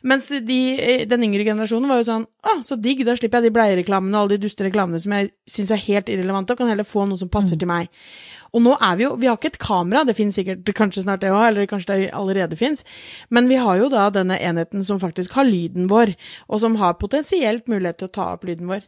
Mens 0.00 0.30
de, 0.32 0.60
den 1.04 1.24
yngre 1.26 1.44
generasjonen 1.44 1.90
var 1.90 1.98
jo 2.00 2.06
sånn 2.08 2.22
Å, 2.24 2.54
så 2.64 2.78
digg, 2.80 3.02
da 3.04 3.12
slipper 3.18 3.42
jeg 3.42 3.50
de 3.50 3.56
bleiereklamene 3.58 4.16
og 4.16 4.22
alle 4.22 4.38
de 4.38 4.46
duste 4.46 4.64
reklamene 4.64 4.96
som 5.02 5.12
jeg 5.12 5.28
syns 5.50 5.72
er 5.74 5.82
helt 5.84 6.08
irrelevante, 6.08 6.54
og 6.54 6.62
kan 6.62 6.70
heller 6.72 6.88
få 6.88 7.04
noe 7.08 7.20
som 7.20 7.28
passer 7.28 7.58
mm. 7.58 7.60
til 7.60 7.68
meg. 7.68 7.90
Og 8.56 8.64
nå 8.64 8.72
er 8.82 8.96
vi 8.98 9.04
jo 9.04 9.12
Vi 9.20 9.28
har 9.28 9.36
ikke 9.36 9.52
et 9.52 9.60
kamera, 9.62 10.02
det 10.08 10.16
finnes 10.18 10.38
sikkert 10.40 10.72
kanskje 10.76 11.04
snart 11.04 11.20
det 11.20 11.34
òg, 11.34 11.42
eller 11.50 11.68
kanskje 11.70 11.92
det 11.92 12.08
allerede 12.16 12.58
finnes, 12.58 12.86
men 13.28 13.50
vi 13.50 13.60
har 13.60 13.76
jo 13.78 13.90
da 13.92 14.08
denne 14.14 14.40
enheten 14.40 14.86
som 14.86 15.02
faktisk 15.02 15.36
har 15.36 15.48
lyden 15.48 15.90
vår, 15.92 16.16
og 16.48 16.64
som 16.64 16.80
har 16.80 16.98
potensielt 17.02 17.68
mulighet 17.70 18.00
til 18.00 18.10
å 18.10 18.16
ta 18.16 18.32
opp 18.34 18.48
lyden 18.48 18.70
vår. 18.70 18.86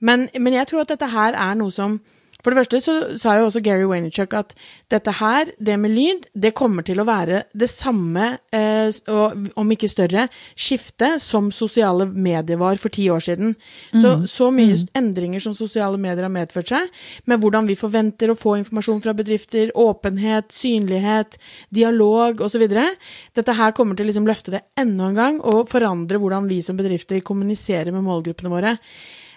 Men, 0.00 0.30
men 0.32 0.56
jeg 0.56 0.72
tror 0.72 0.84
at 0.84 0.96
dette 0.96 1.12
her 1.12 1.36
er 1.36 1.60
noe 1.60 1.74
som 1.74 2.00
for 2.44 2.52
det 2.52 2.60
første 2.60 2.80
så 2.84 2.94
sa 3.16 3.38
jo 3.38 3.46
også 3.48 3.62
Gary 3.64 3.86
Waynerchuk 3.88 4.34
at 4.36 4.52
dette 4.92 5.14
her, 5.16 5.48
det 5.56 5.78
med 5.80 5.94
lyd, 5.94 6.26
det 6.36 6.52
kommer 6.56 6.84
til 6.84 7.00
å 7.00 7.06
være 7.08 7.46
det 7.56 7.70
samme, 7.72 8.34
eh, 8.52 8.92
og, 9.08 9.48
om 9.60 9.72
ikke 9.72 9.88
større, 9.88 10.26
skifte 10.52 11.14
som 11.24 11.48
sosiale 11.54 12.04
medier 12.04 12.60
var 12.60 12.76
for 12.82 12.92
ti 12.92 13.06
år 13.12 13.24
siden. 13.24 13.54
Mm. 13.94 14.02
Så, 14.02 14.12
så 14.28 14.50
mye 14.52 14.76
mm. 14.76 14.92
endringer 15.00 15.46
som 15.46 15.56
sosiale 15.56 16.00
medier 16.00 16.26
har 16.26 16.34
medført 16.34 16.74
seg, 16.74 16.92
med 17.24 17.40
hvordan 17.40 17.70
vi 17.70 17.78
forventer 17.80 18.30
å 18.30 18.38
få 18.38 18.58
informasjon 18.60 19.00
fra 19.06 19.16
bedrifter, 19.16 19.72
åpenhet, 19.72 20.52
synlighet, 20.52 21.40
dialog 21.72 22.44
osv. 22.44 22.68
Dette 22.68 23.56
her 23.56 23.72
kommer 23.76 23.96
til 23.96 24.04
å 24.04 24.12
liksom 24.12 24.28
løfte 24.28 24.58
det 24.58 24.66
enda 24.80 25.08
en 25.08 25.20
gang, 25.20 25.40
og 25.40 25.70
forandre 25.72 26.20
hvordan 26.20 26.52
vi 26.52 26.60
som 26.64 26.76
bedrifter 26.76 27.24
kommuniserer 27.24 27.94
med 27.94 28.04
målgruppene 28.04 28.52
våre. 28.52 28.78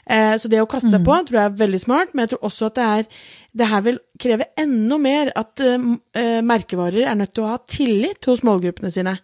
Eh, 0.10 0.36
så 0.40 0.52
det 0.52 0.62
å 0.64 0.70
kaste 0.70 0.92
seg 0.92 1.02
mm. 1.04 1.08
på 1.08 1.18
tror 1.28 1.40
jeg 1.40 1.52
er 1.52 1.60
veldig 1.64 1.80
smart, 1.84 2.14
men 2.14 2.26
jeg 2.26 2.36
tror 2.36 2.48
også 2.48 2.70
at 2.72 2.78
det 2.80 2.88
er 2.88 3.10
det 3.58 3.68
her 3.72 3.84
vil 3.86 3.98
kreve 4.20 4.48
enda 4.60 4.98
mer 5.02 5.30
at 5.38 5.62
uh, 5.62 6.42
merkevarer 6.46 7.06
er 7.08 7.18
nødt 7.18 7.34
til 7.38 7.46
å 7.46 7.52
ha 7.54 7.58
tillit 7.70 8.28
hos 8.30 8.44
målgruppene 8.46 8.92
sine. 8.94 9.16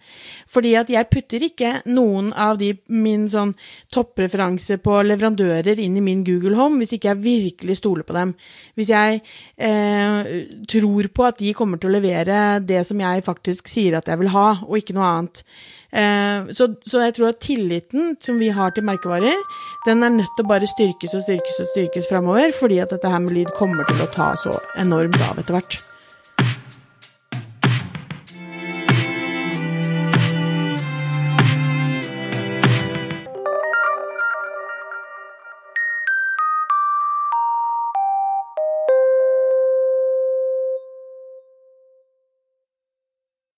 Fordi 0.49 0.73
at 0.79 0.91
jeg 0.93 1.09
putter 1.11 1.45
ikke 1.47 1.73
noen 1.89 2.31
av 2.33 2.59
de 2.61 2.73
min 2.93 3.27
sånn 3.31 3.53
toppreferanse 3.93 4.79
på 4.83 5.01
leverandører 5.05 5.81
inn 5.81 5.97
i 5.99 6.05
min 6.05 6.23
Google 6.27 6.57
Home 6.59 6.81
hvis 6.81 6.95
ikke 6.97 7.11
jeg 7.11 7.23
virkelig 7.25 7.79
stoler 7.81 8.07
på 8.07 8.17
dem. 8.17 8.33
Hvis 8.79 8.93
jeg 8.93 9.21
uh, 9.21 10.33
tror 10.69 11.11
på 11.13 11.29
at 11.29 11.41
de 11.41 11.55
kommer 11.57 11.81
til 11.81 11.91
å 11.91 11.97
levere 11.97 12.59
det 12.63 12.83
som 12.87 13.01
jeg 13.01 13.25
faktisk 13.25 13.71
sier 13.71 13.99
at 13.99 14.09
jeg 14.09 14.21
vil 14.21 14.33
ha, 14.33 14.49
og 14.63 14.77
ikke 14.79 14.97
noe 14.97 15.09
annet. 15.09 15.45
Så, 15.93 16.65
så, 16.81 17.03
jeg 17.03 17.13
tror 17.13 17.27
at 17.27 17.41
tilliten 17.45 18.15
som 18.23 18.39
vi 18.41 18.47
har 18.49 18.71
til 18.73 18.85
merkevarer, 18.87 19.43
den 19.85 20.01
er 20.01 20.15
nødt 20.15 20.31
til 20.33 20.41
å 20.41 20.49
bare 20.49 20.65
styrkes 20.65 21.13
og 21.13 21.21
styrkes 21.27 21.59
og 21.61 21.69
styrkes 21.69 22.09
framover, 22.09 22.49
fordi 22.57 22.79
at 22.81 22.95
dette 22.95 23.11
her 23.13 23.21
med 23.21 23.35
lyd 23.37 23.51
kommer 23.59 23.85
til 23.85 24.01
å 24.01 24.09
ta 24.13 24.33
så 24.39 24.53
enormt 24.79 25.19
av 25.29 25.41
etter 25.41 25.57
hvert. 25.57 25.79